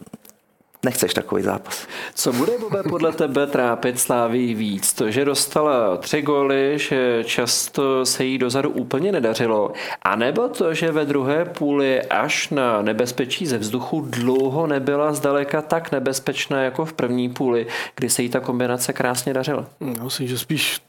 [0.85, 1.87] nechceš takový zápas.
[2.15, 4.93] Co bude, Bobe, podle tebe trápit Sláví víc?
[4.93, 10.93] To, že dostala tři góly, že často se jí dozadu úplně nedařilo, anebo to, že
[10.93, 16.93] ve druhé půli až na nebezpečí ze vzduchu dlouho nebyla zdaleka tak nebezpečná jako v
[16.93, 19.67] první půli, kdy se jí ta kombinace krásně dařila?
[19.81, 20.81] No, myslím, že spíš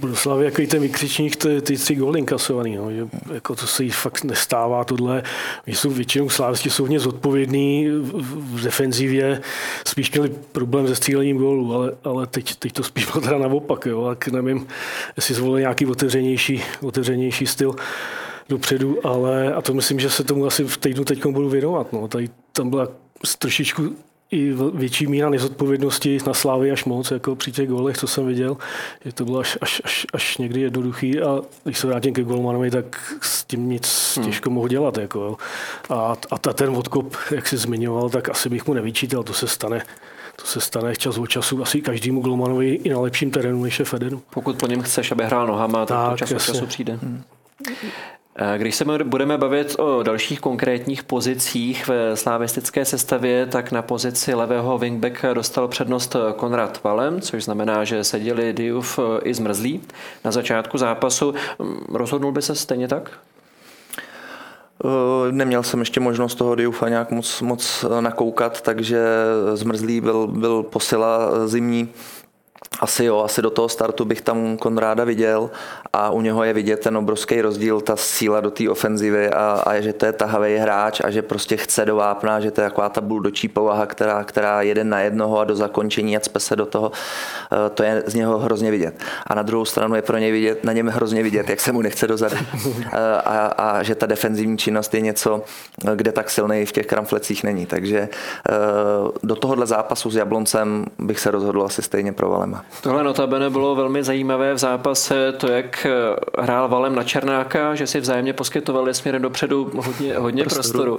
[0.00, 3.84] pro Slavy, jako ten vykřičník, ty, ty tři góly inkasovaný, no, že jako to se
[3.84, 5.22] jí fakt nestává tohle.
[5.66, 8.12] Oni jsou většinou slávisti jsou hodně zodpovědní v,
[8.56, 9.40] v, defenzivě,
[9.86, 13.86] spíš měli problém se střílením gólu, ale, ale teď, teď to spíš bylo teda naopak,
[13.86, 14.66] jo, tak nevím,
[15.16, 17.74] jestli zvolili nějaký otevřenější, otevřenější styl
[18.48, 21.92] dopředu, ale a to myslím, že se tomu asi v týdnu teď budu věnovat.
[21.92, 22.08] No.
[22.08, 22.88] Tady tam byla
[23.38, 23.96] trošičku
[24.30, 28.56] i větší míra nezodpovědnosti na slávy až moc, jako při těch golech, co jsem viděl,
[29.04, 32.70] že to bylo až, až, až, až někdy jednoduchý a když se vrátím ke golmanovi,
[32.70, 34.26] tak s tím nic hmm.
[34.26, 34.98] těžko mohl dělat.
[34.98, 35.36] Jako, jo.
[35.90, 39.46] A, a ta, ten odkop, jak jsi zmiňoval, tak asi bych mu nevyčítal, to se
[39.46, 39.82] stane
[40.36, 43.84] to se stane čas od času asi každému golmanovi i na lepším terénu než je
[43.84, 44.22] Fedenu.
[44.30, 46.98] Pokud po něm chceš, aby hrál nohama, tak, tak to čas od času přijde.
[47.02, 47.22] Hmm.
[48.56, 54.78] Když se budeme bavit o dalších konkrétních pozicích ve slavistické sestavě, tak na pozici levého
[54.78, 59.80] wingback dostal přednost Konrad Valem, což znamená, že seděli Diuf i Zmrzlí
[60.24, 61.34] na začátku zápasu.
[61.92, 63.10] Rozhodnul by se stejně tak?
[65.30, 69.04] Neměl jsem ještě možnost toho Diufa nějak moc, moc nakoukat, takže
[69.54, 71.88] Zmrzlý byl, byl posila zimní
[72.80, 75.50] asi jo, asi do toho startu bych tam Konráda viděl
[75.92, 79.80] a u něho je vidět ten obrovský rozdíl, ta síla do té ofenzivy a, a
[79.80, 82.88] že to je tahavý hráč a že prostě chce do vápna, že to je taková
[82.88, 86.66] ta buldočí povaha, která, která jede na jednoho a do zakončení a cpe se do
[86.66, 86.92] toho,
[87.52, 88.94] eh, to je z něho hrozně vidět.
[89.26, 91.82] A na druhou stranu je pro něj vidět, na něm hrozně vidět, jak se mu
[91.82, 92.36] nechce dozadu.
[92.92, 95.42] Eh, a, a, že ta defenzivní činnost je něco,
[95.94, 97.66] kde tak silný v těch kramflecích není.
[97.66, 98.52] Takže eh,
[99.22, 102.47] do tohohle zápasu s Jabloncem bych se rozhodl asi stejně pro Valem.
[102.50, 102.64] Valema.
[102.82, 105.86] Tohle notabene bylo velmi zajímavé v zápase, to jak
[106.38, 110.96] hrál Valem na Černáka, že si vzájemně poskytovali směrem dopředu hodně, hodně prostoru.
[110.96, 110.98] prostoru.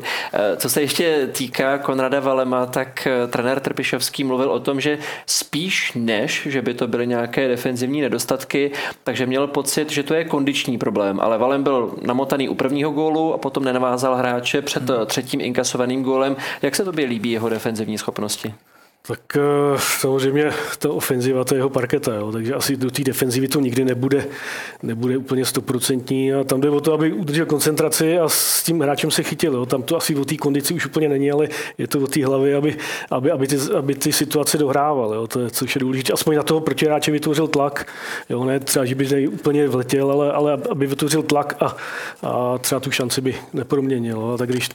[0.57, 6.47] Co se ještě týká Konrada Valema, tak trenér Trpišovský mluvil o tom, že spíš než,
[6.49, 8.71] že by to byly nějaké defenzivní nedostatky,
[9.03, 13.33] takže měl pocit, že to je kondiční problém, ale Valem byl namotaný u prvního gólu
[13.33, 15.05] a potom nenavázal hráče před hmm.
[15.05, 16.35] třetím inkasovaným gólem.
[16.61, 18.53] Jak se tobě líbí jeho defenzivní schopnosti?
[19.01, 23.47] Tak eh, samozřejmě ta ofenziva to je jeho parketa, jo, takže asi do té defenzivy
[23.47, 24.27] to nikdy nebude,
[24.83, 29.11] nebude úplně stoprocentní a tam jde o to, aby udržel koncentraci a s tím hráčem
[29.11, 29.53] se chytil.
[29.53, 29.65] Jo.
[29.65, 32.55] Tam to asi o té kondici už úplně není, ale je to o té hlavy,
[32.55, 32.77] aby,
[33.11, 35.13] aby, aby, ty, aby ty situace dohrával.
[35.13, 35.27] Jo.
[35.27, 36.13] To je, což je důležité.
[36.13, 37.87] Aspoň na toho hráče vytvořil tlak.
[38.29, 38.43] Jo.
[38.45, 41.75] Ne třeba, že by úplně vletěl, ale, ale aby vytvořil tlak a,
[42.23, 44.31] a třeba tu šanci by neproměnil.
[44.33, 44.69] A tak když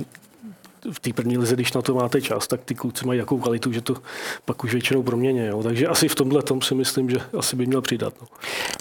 [0.92, 3.72] v té první lize, když na to máte čas, tak ty kluci mají jakou kvalitu,
[3.72, 3.96] že to
[4.44, 5.46] pak už většinou proměně.
[5.46, 5.62] Jo.
[5.62, 8.14] Takže asi v tomhle tom si myslím, že asi by měl přidat.
[8.20, 8.26] No.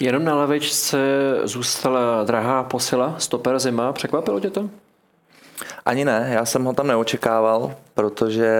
[0.00, 0.98] Jenom na lavičce
[1.44, 3.92] zůstala drahá posila, stoper zima.
[3.92, 4.70] Překvapilo tě to?
[5.84, 8.52] Ani ne, já jsem ho tam neočekával, protože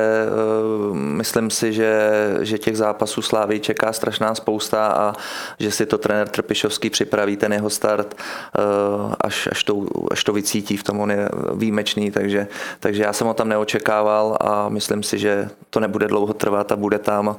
[0.90, 5.12] uh, myslím si, že, že těch zápasů Slávy čeká strašná spousta a
[5.58, 10.32] že si to trenér Trpišovský připraví ten jeho start, uh, až, až, to, až to
[10.32, 12.46] vycítí, v tom on je výjimečný, takže,
[12.80, 16.76] takže já jsem ho tam neočekával a myslím si, že to nebude dlouho trvat a
[16.76, 17.36] bude tam,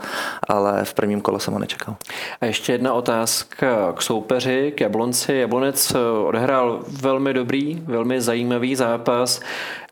[0.47, 1.95] ale v prvním kole jsem ho nečekal.
[2.41, 5.33] A ještě jedna otázka k soupeři, k Jablonci.
[5.33, 9.41] Jablonec odehrál velmi dobrý, velmi zajímavý zápas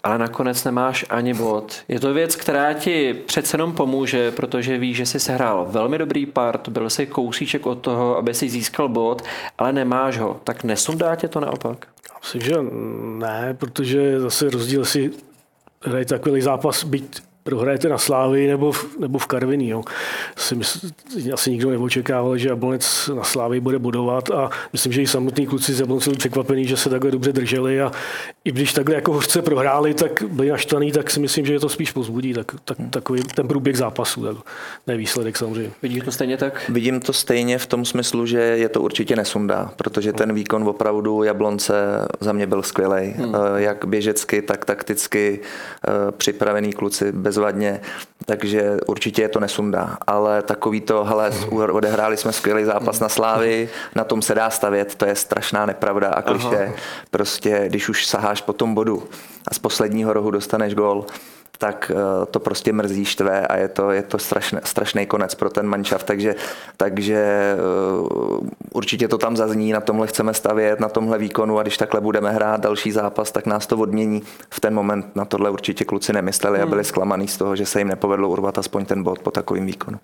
[0.03, 1.73] ale nakonec nemáš ani bod.
[1.87, 6.25] Je to věc, která ti přece jenom pomůže, protože víš, že jsi sehrál velmi dobrý
[6.25, 9.21] part, byl jsi kousíček od toho, aby si získal bod,
[9.57, 10.39] ale nemáš ho.
[10.43, 11.87] Tak nesundá tě to naopak?
[12.23, 12.55] Myslím, že
[13.17, 15.11] ne, protože zase rozdíl si
[15.85, 19.69] hraje takový zápas, byť prohrajete na Slávy nebo v, nebo v Karviní.
[19.69, 19.83] Jo.
[20.37, 20.79] Si mysl,
[21.33, 25.73] asi nikdo neočekával, že Jablonec na Slávy bude budovat a myslím, že i samotní kluci
[25.73, 27.91] z Jablonce byli překvapení, že se takhle dobře drželi a
[28.45, 31.69] i když takhle jako hořce prohráli, tak byli naštvaný, tak si myslím, že je to
[31.69, 34.37] spíš pozbudí, tak, tak, takový ten průběh zápasu, tak
[34.87, 35.71] ne výsledek samozřejmě.
[35.81, 36.69] Vidíš to stejně tak?
[36.69, 41.23] Vidím to stejně v tom smyslu, že je to určitě nesundá, protože ten výkon opravdu
[41.23, 41.73] Jablonce
[42.19, 43.13] za mě byl skvělý.
[43.17, 43.35] Hmm.
[43.35, 47.81] Eh, jak běžecky, tak takticky eh, připravený kluci bez bezvadně,
[48.25, 49.97] takže určitě je to nesundá.
[50.07, 51.31] Ale takový to, hele,
[51.71, 56.09] odehráli jsme skvělý zápas na Slávy, na tom se dá stavět, to je strašná nepravda
[56.09, 56.73] a kliše.
[57.11, 59.03] Prostě, když už saháš po tom bodu
[59.47, 61.05] a z posledního rohu dostaneš gol,
[61.63, 65.49] tak eh, to prostě mrzí, štve a je to, je to strašný, strašný konec pro
[65.49, 66.35] ten manšaft, takže,
[66.77, 71.77] takže eh, určitě to tam zazní, na tomhle chceme stavět, na tomhle výkonu a když
[71.77, 74.21] takhle budeme hrát další zápas, tak nás to odmění.
[74.49, 76.85] V ten moment na tohle určitě kluci nemysleli a byli hmm.
[76.85, 79.97] zklamaný z toho, že se jim nepovedlo urvat aspoň ten bod po takovým výkonu.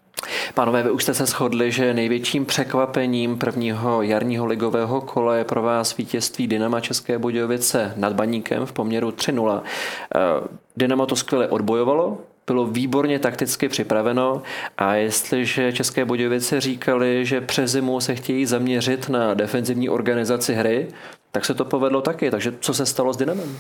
[0.54, 5.62] Pánové, vy už jste se shodli, že největším překvapením prvního jarního ligového kola je pro
[5.62, 9.62] vás vítězství Dynama České Budějovice nad Baníkem v poměru 3-0.
[10.78, 14.42] Dynamo to skvěle odbojovalo, bylo výborně takticky připraveno
[14.78, 20.88] a jestliže České Budějovice říkali, že přes zimu se chtějí zaměřit na defenzivní organizaci hry,
[21.32, 22.32] tak se to povedlo taky.
[22.32, 23.58] Takže co se stalo s Dynamem?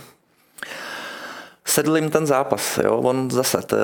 [1.65, 2.80] Sedl jim ten zápas.
[2.84, 2.98] Jo?
[2.98, 3.78] On zase t,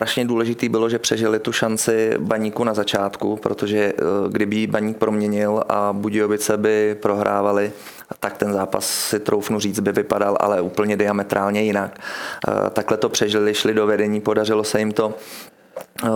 [0.00, 5.64] strašně důležitý bylo, že přežili tu šanci baníku na začátku, protože eh, kdyby baník proměnil
[5.68, 7.72] a Budějovice by prohrávali,
[8.20, 12.00] tak ten zápas si troufnu říct by vypadal ale úplně diametrálně jinak.
[12.48, 15.14] Eh, takhle to přežili, šli do vedení, podařilo se jim to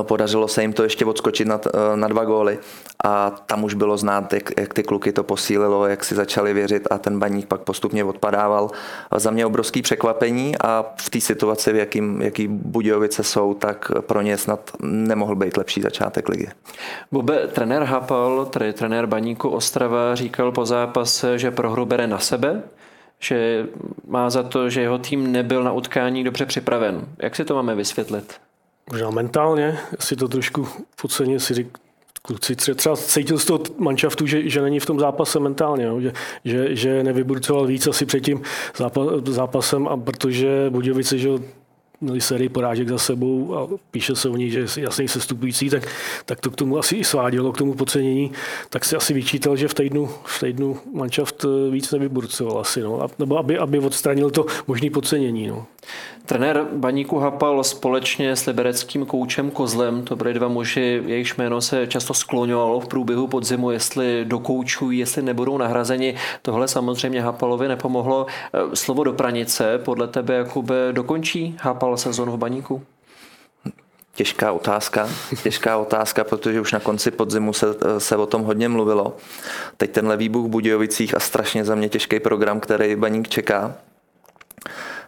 [0.02, 2.58] podařilo se jim to ještě odskočit na, eh, na dva góly
[3.04, 6.88] a tam už bylo znát, jak, jak ty kluky to posílilo, jak si začali věřit
[6.90, 8.70] a ten baník pak postupně odpadával.
[9.10, 13.92] A za mě obrovský překvapení a v té situaci, v jakým, jaký Budějovice jsou, tak
[14.00, 16.48] pro ně snad nemohl být lepší začátek ligy.
[17.12, 22.62] Bobe, trenér Hapal, tedy trenér baníku Ostrava, říkal po zápase, že prohru bere na sebe,
[23.18, 23.66] že
[24.06, 27.06] má za to, že jeho tým nebyl na utkání dobře připraven.
[27.22, 28.34] Jak si to máme vysvětlit?
[28.90, 30.68] Možná mentálně, si to trošku
[31.02, 31.78] podceně si řík,
[32.22, 36.12] kluci třeba cítil z toho manšaftu, že, že není v tom zápase mentálně, no, že,
[36.44, 38.42] že, že nevyburcoval víc asi před tím
[39.26, 41.28] zápasem, a protože Budějovice, že
[42.04, 45.88] měli sérii porážek za sebou a píše se o nich, že je jasný sestupující, tak,
[46.24, 48.32] tak to k tomu asi i svádělo, k tomu podcenění,
[48.70, 53.08] tak si asi vyčítal, že v týdnu, v týdnu manšaft víc nevyburcoval asi, no, a,
[53.18, 55.46] nebo aby, aby odstranil to možné podcenění.
[55.46, 55.66] No.
[56.26, 61.86] Trenér Baníku Hapal společně s libereckým koučem Kozlem, to byly dva muži, jejichž jméno se
[61.86, 66.14] často skloňovalo v průběhu podzimu, jestli dokoučují, jestli nebudou nahrazeni.
[66.42, 68.26] Tohle samozřejmě Hapalovi nepomohlo.
[68.72, 72.82] E, slovo do pranice, podle tebe, Jakube, dokončí Hapal sezonu v Baníku?
[74.14, 75.08] Těžká otázka,
[75.42, 77.66] těžká otázka, protože už na konci podzimu se,
[77.98, 79.16] se o tom hodně mluvilo.
[79.76, 83.74] Teď ten levý Bůh v Budějovicích a strašně za mě těžký program, který Baník čeká.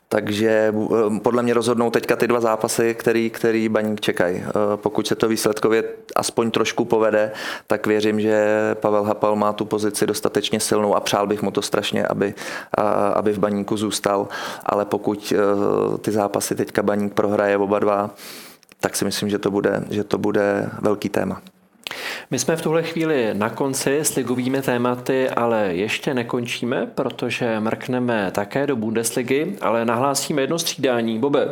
[0.08, 4.36] Takže eh, podle mě rozhodnou teďka ty dva zápasy, který, který Baník čekají.
[4.36, 5.84] Eh, pokud se to výsledkově
[6.16, 7.32] aspoň trošku povede,
[7.66, 11.62] tak věřím, že Pavel Hapal má tu pozici dostatečně silnou a přál bych mu to
[11.62, 12.34] strašně, aby,
[13.14, 14.28] aby v Baníku zůstal.
[14.66, 18.10] Ale pokud eh, ty zápasy teďka Baník prohraje oba dva,
[18.80, 21.42] tak si myslím, že to bude, že to bude velký téma.
[22.30, 28.30] My jsme v tuhle chvíli na konci s ligovými tématy, ale ještě nekončíme, protože mrkneme
[28.34, 31.18] také do Bundesligy, ale nahlásíme jedno střídání.
[31.18, 31.48] Bobe,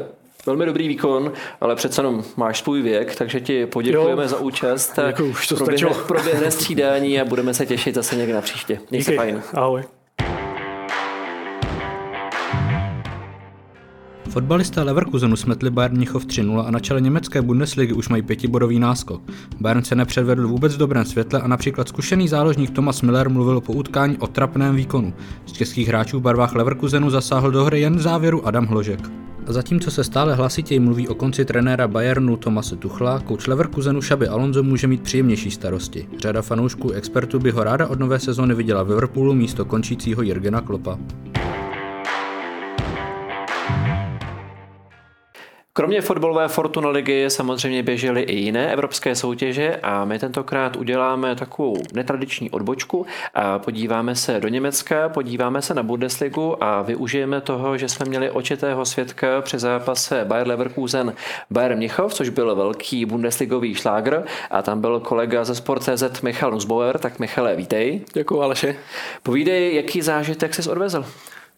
[0.47, 4.99] Velmi dobrý výkon, ale přece jenom máš svůj věk, takže ti poděkujeme jo, za účast.
[5.07, 8.79] Děkuji, už to proběhne, proběhne střídání a budeme se těšit zase někde na příště.
[8.91, 9.43] Měj se fajn.
[9.55, 9.83] Ahoj.
[14.35, 19.23] Fotbalisté Leverkusenu smetli Bayern Mnichov 3-0 a na čele německé Bundesligy už mají pětibodový náskok.
[19.61, 23.73] Bayern se nepředvedl vůbec v dobrém světle a například zkušený záložník Thomas Miller mluvil po
[23.73, 25.15] utkání o trapném výkonu.
[25.47, 29.01] Z českých hráčů v barvách Leverkusenu zasáhl do hry jen závěru Adam Hložek.
[29.47, 34.29] A zatímco se stále hlasitěji mluví o konci trenéra Bayernu Tomase Tuchla, kouč Leverkusenu Šaby
[34.29, 36.09] Alonso může mít příjemnější starosti.
[36.19, 40.61] Řada fanoušků expertů by ho ráda od nové sezóny viděla v Liverpoolu místo končícího Jirgena
[40.61, 40.99] Klopa.
[45.77, 51.77] Kromě fotbalové Fortuna ligy samozřejmě běžely i jiné evropské soutěže a my tentokrát uděláme takovou
[51.93, 57.89] netradiční odbočku a podíváme se do Německa, podíváme se na Bundesligu a využijeme toho, že
[57.89, 61.15] jsme měli očitého svědka při zápase Bayer Leverkusen
[61.51, 66.99] Bayern Mnichov, což byl velký bundesligový šlágr a tam byl kolega ze Sport.cz Michal Nusbauer,
[66.99, 68.01] tak Michale, vítej.
[68.13, 68.77] Děkuji Aleši.
[69.23, 71.05] Povídej, jaký zážitek jsi odvezl?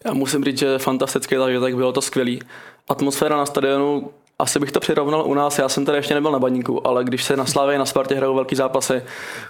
[0.05, 2.41] Já musím říct, že fantastický zážitek, bylo to skvělý.
[2.87, 6.39] Atmosféra na stadionu, asi bych to přirovnal u nás, já jsem tady ještě nebyl na
[6.39, 9.03] baníku, ale když se na Slávě na Spartě hrajou velký zápasy,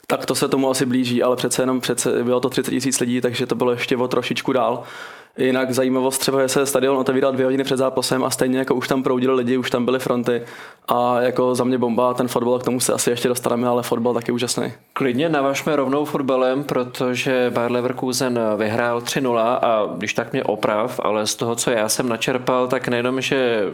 [0.07, 3.21] tak to se tomu asi blíží, ale přece jenom přece bylo to 30 tisíc lidí,
[3.21, 4.83] takže to bylo ještě o trošičku dál.
[5.37, 8.87] Jinak zajímavost třeba je se stadion otevíral dvě hodiny před zápasem a stejně jako už
[8.87, 10.41] tam proudili lidi, už tam byly fronty
[10.87, 14.13] a jako za mě bomba, ten fotbal, k tomu se asi ještě dostaneme, ale fotbal
[14.13, 14.73] taky úžasný.
[14.93, 21.27] Klidně navažme rovnou fotbalem, protože Bayer Leverkusen vyhrál 3-0 a když tak mě oprav, ale
[21.27, 23.65] z toho, co já jsem načerpal, tak nejenom, že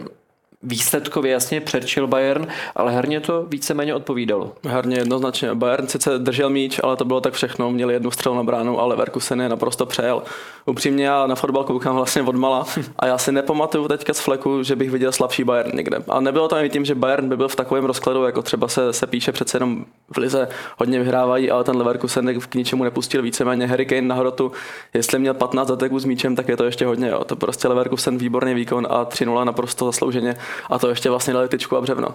[0.64, 2.46] výsledkově jasně předčil Bayern,
[2.76, 4.52] ale herně to víceméně odpovídalo.
[4.64, 5.54] Herně jednoznačně.
[5.54, 7.70] Bayern sice držel míč, ale to bylo tak všechno.
[7.70, 10.22] Měli jednu střelu na bránu, ale Leverkusen je naprosto přejel.
[10.66, 12.66] Upřímně já na fotbal koukám vlastně od mala
[12.98, 15.98] a já si nepamatuju teďka z fleku, že bych viděl slabší Bayern někde.
[16.08, 18.92] A nebylo to ani tím, že Bayern by byl v takovém rozkladu, jako třeba se,
[18.92, 20.48] se píše přece jenom v lize
[20.78, 24.52] hodně vyhrávají, ale ten Leverkusen k ničemu nepustil víceméně Harry Kane na hrotu.
[24.94, 27.08] Jestli měl 15 zateků s míčem, tak je to ještě hodně.
[27.08, 27.24] Jo.
[27.24, 30.36] To prostě Leverkusen výborný výkon a 3-0 naprosto zaslouženě
[30.70, 32.08] a to ještě vlastně dali tyčku a břevno.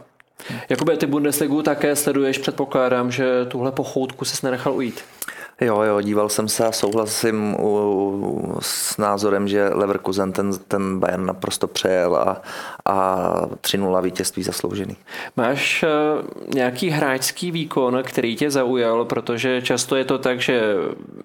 [0.70, 5.04] Jakube, ty Bundesligu také sleduješ, předpokládám, že tuhle pochoutku se nenechal ujít.
[5.62, 11.00] Jo, jo, díval jsem se a souhlasím u, u, s názorem, že Leverkusen ten, ten
[11.00, 12.42] Bayern naprosto přejel a,
[12.86, 14.96] a 3-0 vítězství zasloužený.
[15.38, 20.62] Máš uh, nějaký hráčský výkon, který tě zaujal, protože často je to tak, že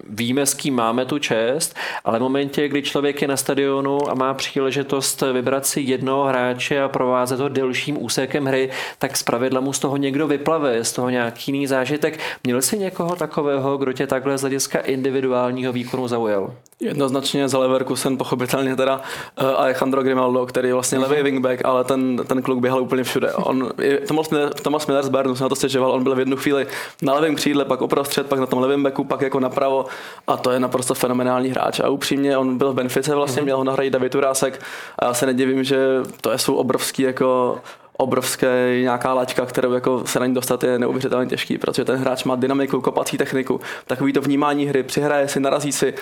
[0.09, 4.13] víme, s kým máme tu čest, ale v momentě, kdy člověk je na stadionu a
[4.13, 8.69] má příležitost vybrat si jednoho hráče a provázet ho delším úsekem hry,
[8.99, 12.19] tak zpravidla mu z toho někdo vyplave, z toho nějaký jiný zážitek.
[12.43, 16.53] Měl jsi někoho takového, kdo tě takhle z hlediska individuálního výkonu zaujal?
[16.79, 22.17] Jednoznačně za Leverkusen pochopitelně teda uh, Alejandro Grimaldo, který je vlastně levý wingback, ale ten,
[22.27, 23.33] ten kluk běhal úplně všude.
[23.33, 23.71] On,
[24.07, 26.67] Thomas, Miller, Thomas Miller z Bayernu se na to stěžoval, on byl v jednu chvíli
[27.01, 29.85] na levém křídle, pak uprostřed, pak na tom levém backu, pak jako napravo
[30.27, 31.79] a to je naprosto fenomenální hráč.
[31.79, 33.45] A upřímně on byl v Benfice vlastně, mm-hmm.
[33.45, 34.61] měl ho nahradit David Urásek
[34.99, 35.77] a já se nedivím, že
[36.21, 37.57] to je jsou obrovský jako
[37.97, 42.23] obrovské nějaká laťka, kterou jako se na ní dostat je neuvěřitelně těžký, protože ten hráč
[42.23, 45.93] má dynamiku, kopací techniku, takový to vnímání hry, přihraje si, narazí si,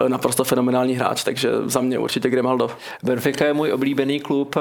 [0.00, 2.70] eh, naprosto fenomenální hráč, takže za mě určitě Grimaldo.
[3.02, 4.56] Benfica je můj oblíbený klub,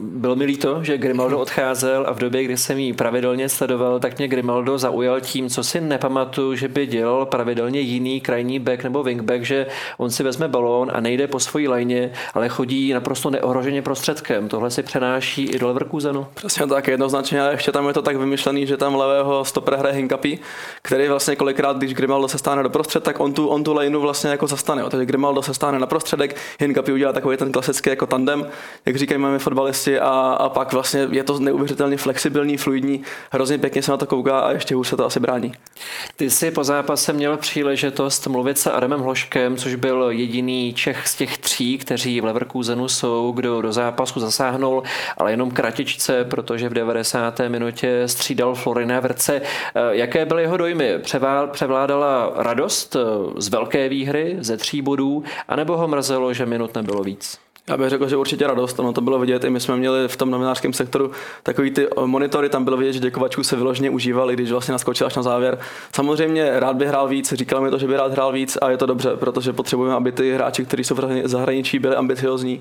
[0.00, 4.18] bylo mi líto, že Grimaldo odcházel a v době, kdy jsem ji pravidelně sledoval, tak
[4.18, 9.02] mě Grimaldo zaujal tím, co si nepamatuju, že by dělal pravidelně jiný krajní back nebo
[9.02, 9.66] wingback, že
[9.98, 14.48] on si vezme balón a nejde po svojí lajně, ale chodí naprosto neohroženě prostředkem.
[14.48, 16.26] Tohle si přenáší i do Leverkusenu.
[16.36, 19.94] Přesně tak, jednoznačně, a ještě tam je to tak vymyšlený, že tam levého stopera hraje
[19.94, 20.38] Hinkapy,
[20.82, 24.00] který vlastně kolikrát, když Grimaldo se stáne do prostřed, tak on tu, on tu lejnu
[24.00, 24.82] vlastně jako zastane.
[24.90, 28.46] Takže Grimaldo se stáne na prostředek, Hinkapy udělá takový ten klasický jako tandem,
[28.86, 30.10] jak říkají máme fotbalisti, a,
[30.40, 34.50] a pak vlastně je to neuvěřitelně flexibilní, fluidní, hrozně pěkně se na to kouká a
[34.52, 35.52] ještě už se to asi brání.
[36.16, 41.14] Ty jsi po zápase měl příležitost mluvit se Adamem Hloškem, což byl jediný Čech z
[41.14, 44.82] těch tří, kteří v Leverkusenu jsou, kdo do zápasu zasáhnul,
[45.16, 47.40] ale jenom kratičce protože v 90.
[47.48, 49.42] minutě střídal Florina Vrce.
[49.90, 50.98] Jaké byly jeho dojmy?
[51.52, 52.96] Převládala radost
[53.36, 57.45] z velké výhry, ze tří bodů, anebo ho mrzelo, že minut nebylo víc?
[57.70, 60.16] Já bych řekl, že určitě radost, ono to bylo vidět, i my jsme měli v
[60.16, 61.10] tom novinářském sektoru
[61.42, 65.16] takový ty monitory, tam bylo vidět, že děkovačů se vyloženě užívali, když vlastně naskočil až
[65.16, 65.58] na závěr.
[65.94, 68.76] Samozřejmě rád by hrál víc, říkal mi to, že by rád hrál víc a je
[68.76, 72.60] to dobře, protože potřebujeme, aby ty hráči, kteří jsou v zahraničí, byli ambiciozní,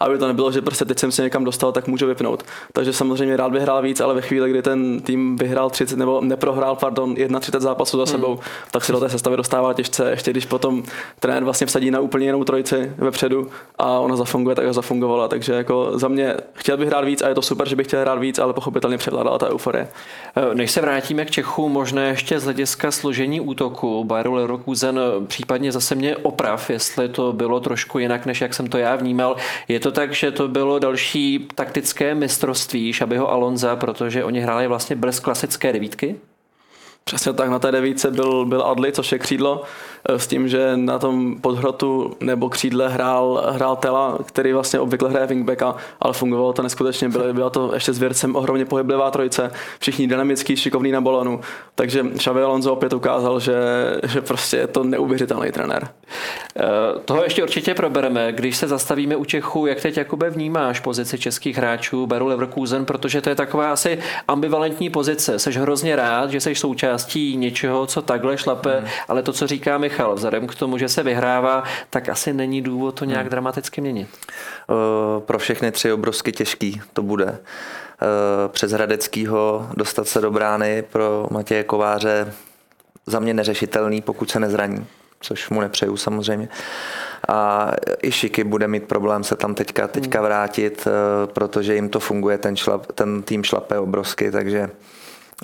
[0.00, 2.42] aby to nebylo, že prostě teď jsem se někam dostal, tak můžu vypnout.
[2.72, 6.20] Takže samozřejmě rád by hrál víc, ale ve chvíli, kdy ten tým vyhrál 30 nebo
[6.20, 8.44] neprohrál, pardon, 31 zápasů za sebou, hmm.
[8.70, 10.82] tak se do té sestavy dostává těžce, ještě když potom
[11.20, 13.48] trenér vlastně vsadí na úplně jinou trojici vepředu
[13.78, 15.28] a ona zafunguje funguje, tak zafungovala.
[15.28, 18.00] Takže jako za mě chtěl bych hrát víc a je to super, že bych chtěl
[18.00, 19.88] hrát víc, ale pochopitelně převládala ta euforie.
[20.36, 25.26] Eh, než se vrátíme k Čechu, možná ještě z hlediska složení útoku Bayer Leverkusen eh,
[25.26, 29.36] případně zase mě oprav, jestli to bylo trošku jinak, než jak jsem to já vnímal.
[29.68, 34.96] Je to tak, že to bylo další taktické mistrovství Šabiho Alonza, protože oni hráli vlastně
[34.96, 36.16] bez klasické devítky?
[37.10, 39.62] Přesně tak, na té devíce byl, byl Adli, což je křídlo,
[40.08, 45.10] eh, s tím, že na tom podhrotu nebo křídle hrál, hrál Tela, který vlastně obvykle
[45.10, 49.50] hraje wingbacka, ale fungovalo to neskutečně, bylo, bylo to ještě s Věrcem ohromně pohyblivá trojice,
[49.78, 51.40] všichni dynamický, šikovný na balonu,
[51.74, 53.56] takže Xavi Alonso opět ukázal, že,
[54.02, 55.88] že prostě je to neuvěřitelný trenér.
[56.56, 56.62] Eh,
[57.04, 61.56] toho ještě určitě probereme, když se zastavíme u Čechů, jak teď Jakube vnímáš pozici českých
[61.56, 63.98] hráčů Beru Leverkusen, protože to je taková asi
[64.28, 68.88] ambivalentní pozice, seš hrozně rád, že jsi součástí něčeho, co takhle šlape, hmm.
[69.08, 72.94] ale to, co říká Michal, vzhledem k tomu, že se vyhrává, tak asi není důvod
[72.94, 73.30] to nějak hmm.
[73.30, 74.08] dramaticky měnit.
[74.68, 77.24] Uh, pro všechny tři obrovsky těžký to bude.
[77.26, 77.38] Uh,
[78.48, 82.32] přes Hradeckýho dostat se do brány pro Matěje Kováře
[83.06, 84.86] za mě neřešitelný, pokud se nezraní,
[85.20, 86.48] což mu nepřeju samozřejmě.
[87.28, 87.70] A
[88.02, 90.26] i Šiky bude mít problém se tam teďka, teďka hmm.
[90.26, 94.70] vrátit, uh, protože jim to funguje, ten, šlap, ten tým šlape obrovsky, takže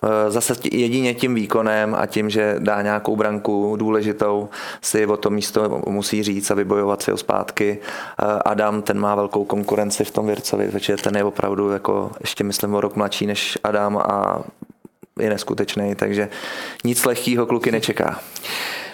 [0.04, 4.48] Eh, zase jedině tím výkonem a tím, že dá nějakou branku důležitou,
[4.82, 7.78] si o to místo musí říct a vybojovat si ho zpátky.
[7.80, 12.44] Eh, Adam, ten má velkou konkurenci v tom Věrcovi, protože ten je opravdu jako ještě
[12.44, 14.42] myslím o rok mladší než Adam a
[15.18, 16.28] je neskutečný, takže
[16.84, 18.20] nic lehkého kluky nečeká.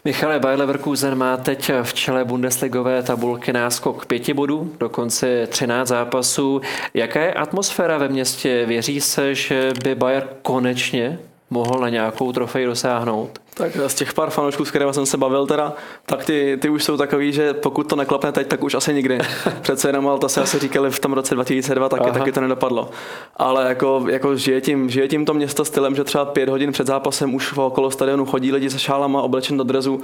[0.09, 6.61] Michale, Bayer Leverkusen má teď v čele Bundesligové tabulky náskok pěti bodů, dokonce 13 zápasů.
[6.95, 8.67] Jaká je atmosféra ve městě?
[8.67, 11.19] Věří se, že by Bayer konečně
[11.51, 13.39] mohl na nějakou trofej dosáhnout?
[13.59, 15.73] Tak z těch pár fanoušků, s kterými jsem se bavil teda,
[16.07, 19.19] tak ty, ty už jsou takový, že pokud to neklapne teď, tak už asi nikdy.
[19.61, 22.91] Přece jenom, ale to se asi říkali v tom roce 2002, taky, taky to nedopadlo.
[23.37, 26.87] Ale jako, jako žije, tím, žije tím to město stylem, že třeba pět hodin před
[26.87, 30.01] zápasem už okolo stadionu chodí lidi se šálama oblečen do drezu.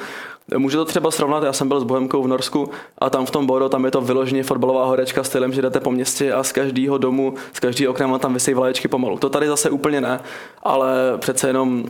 [0.56, 3.46] Můžu to třeba srovnat, já jsem byl s Bohemkou v Norsku a tam v tom
[3.46, 6.98] Bodo, tam je to vyloženě fotbalová horečka stylem, že jdete po městě a z každého
[6.98, 9.18] domu, z každého okna tam vysí vlaječky pomalu.
[9.18, 10.20] To tady zase úplně ne,
[10.62, 11.84] ale přece jenom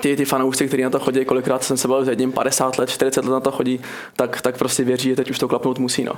[0.00, 2.90] ty, ty fanoušci, kteří na to chodí, kolikrát jsem se bavil s jedním 50 let,
[2.90, 3.80] 40 let na to chodí,
[4.16, 6.04] tak, tak prostě věří, že teď už to klapnout musí.
[6.04, 6.12] No.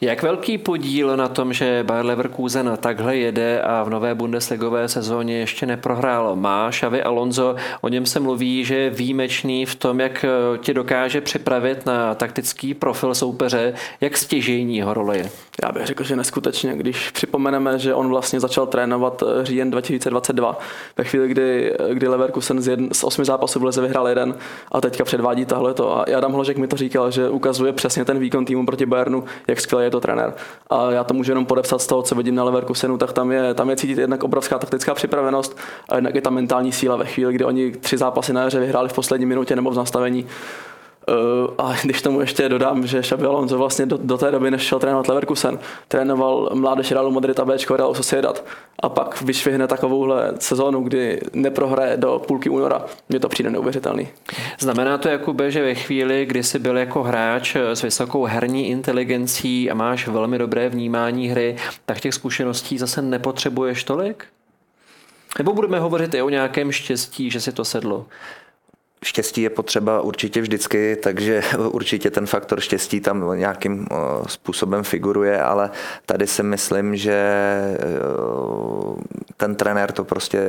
[0.00, 5.38] Jak velký podíl na tom, že Bayer Leverkusen takhle jede a v nové Bundesligové sezóně
[5.38, 10.24] ještě neprohrál má Xavi Alonso, o něm se mluví, že je výjimečný v tom, jak
[10.58, 15.30] tě dokáže připravit na taktický profil soupeře, jak stěžejní jeho role je.
[15.62, 20.58] Já bych řekl, že neskutečně, když připomeneme, že on vlastně začal trénovat eh, říjen 2022,
[20.96, 24.34] ve chvíli, kdy, kdy Leverkusen z, jedn, z osmi zápasů v Leze vyhrál jeden
[24.72, 25.98] a teďka předvádí tahle to.
[25.98, 29.53] A Adam Hložek mi to říkal, že ukazuje přesně ten výkon týmu proti Bayernu, jak
[29.60, 30.32] skvělý je to trenér.
[30.70, 33.54] A já to můžu jenom podepsat z toho, co vidím na Leverkusenu, tak tam je,
[33.54, 37.32] tam je cítit jednak obrovská taktická připravenost a jednak je ta mentální síla ve chvíli,
[37.32, 40.26] kdy oni tři zápasy na jaře vyhráli v poslední minutě nebo v nastavení
[41.58, 44.78] a když tomu ještě dodám, že Xabi Alonso vlastně do, do té doby, než šel
[44.78, 48.44] trénovat Leverkusen, trénoval mládež Realu Madrid a Bčko Real Sociedad
[48.78, 52.84] a pak vyšvihne takovouhle sezónu, kdy neprohraje do půlky února.
[53.08, 54.08] Mně to přijde neuvěřitelný.
[54.58, 59.70] Znamená to, Jakube, že ve chvíli, kdy jsi byl jako hráč s vysokou herní inteligencí
[59.70, 64.24] a máš velmi dobré vnímání hry, tak těch zkušeností zase nepotřebuješ tolik?
[65.38, 68.06] Nebo budeme hovořit i o nějakém štěstí, že si to sedlo?
[69.04, 73.86] Štěstí je potřeba určitě vždycky, takže určitě ten faktor štěstí tam nějakým
[74.26, 75.70] způsobem figuruje, ale
[76.06, 77.78] tady si myslím, že e,
[79.36, 80.40] ten trenér to prostě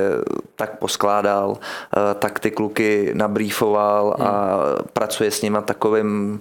[0.56, 4.86] tak poskládal, e, tak ty kluky nabrýfoval a hmm.
[4.92, 6.40] pracuje s nima takovým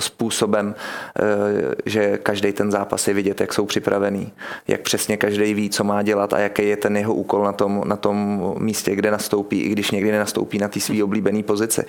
[0.00, 4.32] způsobem, eh, že každý ten zápas je vidět, jak jsou připravený,
[4.68, 7.82] jak přesně každý ví, co má dělat a jaký je ten jeho úkol na tom,
[7.84, 11.84] na tom místě, kde nastoupí, i když někdy nenastoupí na té své oblíbené pozici.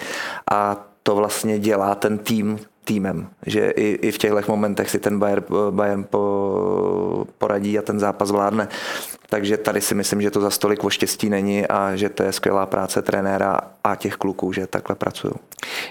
[0.51, 5.20] A to vlastně dělá ten tým týmem, že i, i v těchto momentech si ten
[5.20, 8.68] Bayern, Bayern po, poradí a ten zápas vládne.
[9.34, 12.31] Takže tady si myslím, že to za stolik o štěstí není a že to je
[12.31, 15.34] skvělá práce trenéra a těch kluků, že takhle pracují.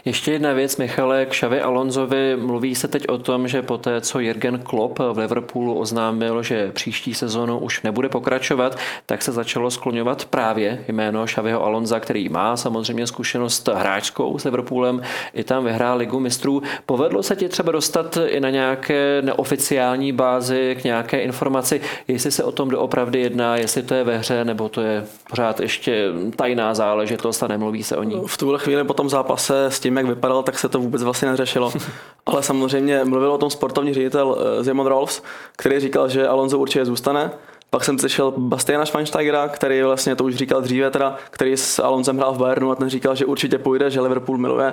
[0.05, 2.37] Ještě jedna věc, Michale, k Šavi Alonzovi.
[2.37, 6.73] Mluví se teď o tom, že po té, co Jürgen Klopp v Liverpoolu oznámil, že
[6.73, 12.57] příští sezónu už nebude pokračovat, tak se začalo skloňovat právě jméno Šaviho Alonza, který má
[12.57, 15.03] samozřejmě zkušenost hráčskou s Liverpoolem,
[15.35, 16.63] i tam vyhrál ligu mistrů.
[16.87, 22.45] Povedlo se ti třeba dostat i na nějaké neoficiální bázi k nějaké informaci, jestli se
[22.45, 26.75] o tom doopravdy jedná, jestli to je ve hře, nebo to je pořád ještě tajná
[26.75, 28.23] záležitost a nemluví se o ní?
[28.27, 31.29] V tuhle chvíli po tom zápase s tím, jak vypadal, tak se to vůbec vlastně
[31.29, 31.73] neřešilo.
[32.27, 35.23] Ale samozřejmě mluvil o tom sportovní ředitel Simon eh, Rolfs,
[35.57, 37.31] který říkal, že Alonso určitě zůstane.
[37.71, 42.17] Pak jsem slyšel Bastiana Schweinsteigera, který vlastně to už říkal dříve, teda, který s Alonsem
[42.17, 44.73] hrál v Bayernu a ten říkal, že určitě půjde, že Liverpool miluje.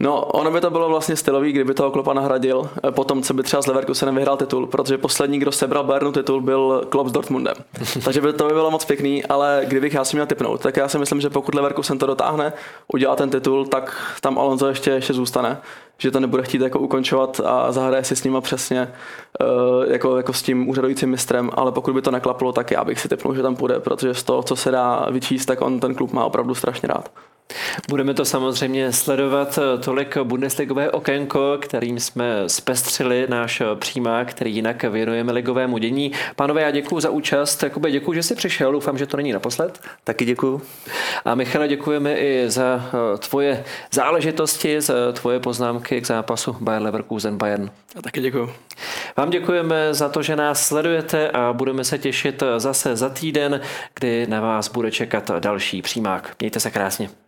[0.00, 3.42] No, ono by to bylo vlastně stylový, kdyby toho Klopa nahradil, eh, potom, co by
[3.42, 7.54] třeba z Leverkusenem vyhrál titul, protože poslední, kdo sebral Bayernu titul, byl Klopp s Dortmundem.
[8.04, 10.88] Takže by to by bylo moc pěkný, ale kdybych já si měl typnout, tak já
[10.88, 12.52] si myslím, že pokud Leverkusen to dotáhne,
[12.92, 15.58] udělá ten titul, tak tam Alonso ještě, ještě zůstane
[15.98, 18.88] že to nebude chtít jako ukončovat a zahraje si s nima přesně
[19.40, 23.00] uh, jako, jako s tím úřadujícím mistrem, ale pokud by to neklaplo, tak já bych
[23.00, 25.94] si typnul, že tam půjde, protože z toho, co se dá vyčíst, tak on ten
[25.94, 27.10] klub má opravdu strašně rád.
[27.88, 35.32] Budeme to samozřejmě sledovat tolik Bundesligové okénko, kterým jsme zpestřili náš přímák, který jinak věnujeme
[35.32, 36.12] ligovému dění.
[36.36, 37.62] Pánové, já děkuji za účast.
[37.62, 38.72] Jakube, děkuji, že jsi přišel.
[38.72, 39.80] Doufám, že to není naposled.
[40.04, 40.62] Taky děkuji.
[41.24, 47.36] A Michale, děkujeme i za eh, tvoje záležitosti, za tvoje poznámky k zápasu Bayern Leverkusen
[47.36, 47.70] Bayern.
[47.96, 48.54] A taky děkuji.
[49.16, 53.60] Vám děkujeme za to, že nás sledujete a budeme se těšit zase za týden,
[53.94, 56.36] kdy na vás bude čekat další přímák.
[56.40, 57.25] Mějte se krásně.